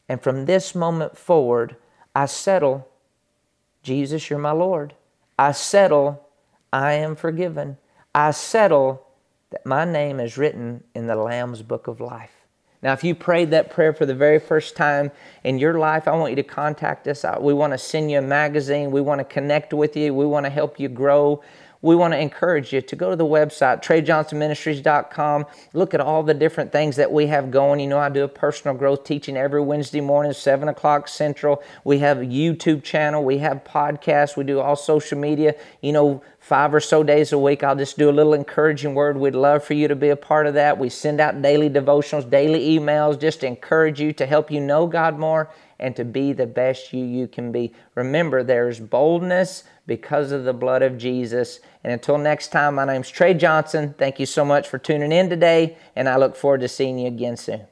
And 0.08 0.22
from 0.22 0.46
this 0.46 0.74
moment 0.74 1.18
forward, 1.18 1.76
I 2.14 2.26
settle, 2.26 2.88
Jesus, 3.82 4.30
you're 4.30 4.38
my 4.38 4.52
Lord. 4.52 4.94
I 5.38 5.52
settle, 5.52 6.28
I 6.72 6.92
am 6.94 7.16
forgiven. 7.16 7.78
I 8.14 8.30
settle 8.30 9.04
that 9.50 9.66
my 9.66 9.84
name 9.84 10.20
is 10.20 10.38
written 10.38 10.84
in 10.94 11.06
the 11.06 11.16
Lamb's 11.16 11.62
book 11.62 11.86
of 11.88 12.00
life. 12.00 12.37
Now, 12.80 12.92
if 12.92 13.02
you 13.02 13.14
prayed 13.14 13.50
that 13.50 13.70
prayer 13.70 13.92
for 13.92 14.06
the 14.06 14.14
very 14.14 14.38
first 14.38 14.76
time 14.76 15.10
in 15.42 15.58
your 15.58 15.78
life, 15.78 16.06
I 16.06 16.12
want 16.12 16.30
you 16.30 16.36
to 16.36 16.44
contact 16.44 17.08
us. 17.08 17.24
We 17.40 17.52
want 17.52 17.72
to 17.72 17.78
send 17.78 18.10
you 18.10 18.18
a 18.18 18.22
magazine. 18.22 18.92
We 18.92 19.00
want 19.00 19.18
to 19.18 19.24
connect 19.24 19.72
with 19.72 19.96
you. 19.96 20.14
We 20.14 20.26
want 20.26 20.46
to 20.46 20.50
help 20.50 20.78
you 20.78 20.88
grow. 20.88 21.42
We 21.80 21.94
want 21.94 22.12
to 22.12 22.18
encourage 22.18 22.72
you 22.72 22.80
to 22.80 22.96
go 22.96 23.10
to 23.10 23.16
the 23.16 23.24
website, 23.24 23.84
TreyJohnsonMinistries.com. 23.84 25.46
Look 25.74 25.94
at 25.94 26.00
all 26.00 26.24
the 26.24 26.34
different 26.34 26.72
things 26.72 26.96
that 26.96 27.12
we 27.12 27.28
have 27.28 27.52
going. 27.52 27.78
You 27.78 27.86
know, 27.86 27.98
I 27.98 28.08
do 28.08 28.24
a 28.24 28.28
personal 28.28 28.76
growth 28.76 29.04
teaching 29.04 29.36
every 29.36 29.60
Wednesday 29.60 30.00
morning, 30.00 30.32
7 30.32 30.68
o'clock 30.68 31.06
Central. 31.06 31.62
We 31.84 31.98
have 32.00 32.18
a 32.18 32.24
YouTube 32.24 32.82
channel. 32.82 33.24
We 33.24 33.38
have 33.38 33.62
podcasts. 33.62 34.36
We 34.36 34.42
do 34.42 34.58
all 34.58 34.74
social 34.74 35.18
media. 35.18 35.54
You 35.80 35.92
know, 35.92 36.22
five 36.40 36.74
or 36.74 36.80
so 36.80 37.02
days 37.02 37.32
a 37.32 37.38
week. 37.38 37.62
I'll 37.62 37.76
just 37.76 37.98
do 37.98 38.10
a 38.10 38.12
little 38.12 38.34
encouraging 38.34 38.94
word. 38.94 39.16
We'd 39.16 39.34
love 39.34 39.62
for 39.62 39.74
you 39.74 39.86
to 39.86 39.94
be 39.94 40.08
a 40.08 40.16
part 40.16 40.46
of 40.46 40.54
that. 40.54 40.78
We 40.78 40.88
send 40.88 41.20
out 41.20 41.42
daily 41.42 41.70
devotionals, 41.70 42.28
daily 42.28 42.76
emails 42.76 43.20
just 43.20 43.40
to 43.40 43.46
encourage 43.46 44.00
you, 44.00 44.12
to 44.14 44.26
help 44.26 44.50
you 44.50 44.60
know 44.60 44.86
God 44.86 45.18
more, 45.18 45.50
and 45.78 45.94
to 45.94 46.04
be 46.04 46.32
the 46.32 46.46
best 46.46 46.92
you 46.92 47.04
you 47.04 47.28
can 47.28 47.52
be. 47.52 47.72
Remember, 47.94 48.42
there's 48.42 48.80
boldness 48.80 49.64
because 49.88 50.30
of 50.30 50.44
the 50.44 50.52
blood 50.52 50.82
of 50.82 50.98
Jesus. 50.98 51.58
And 51.82 51.92
until 51.92 52.18
next 52.18 52.48
time, 52.48 52.76
my 52.76 52.84
name's 52.84 53.10
Trey 53.10 53.34
Johnson. 53.34 53.94
Thank 53.98 54.20
you 54.20 54.26
so 54.26 54.44
much 54.44 54.68
for 54.68 54.78
tuning 54.78 55.10
in 55.10 55.28
today, 55.28 55.76
and 55.96 56.08
I 56.08 56.16
look 56.16 56.36
forward 56.36 56.60
to 56.60 56.68
seeing 56.68 57.00
you 57.00 57.08
again 57.08 57.36
soon. 57.36 57.66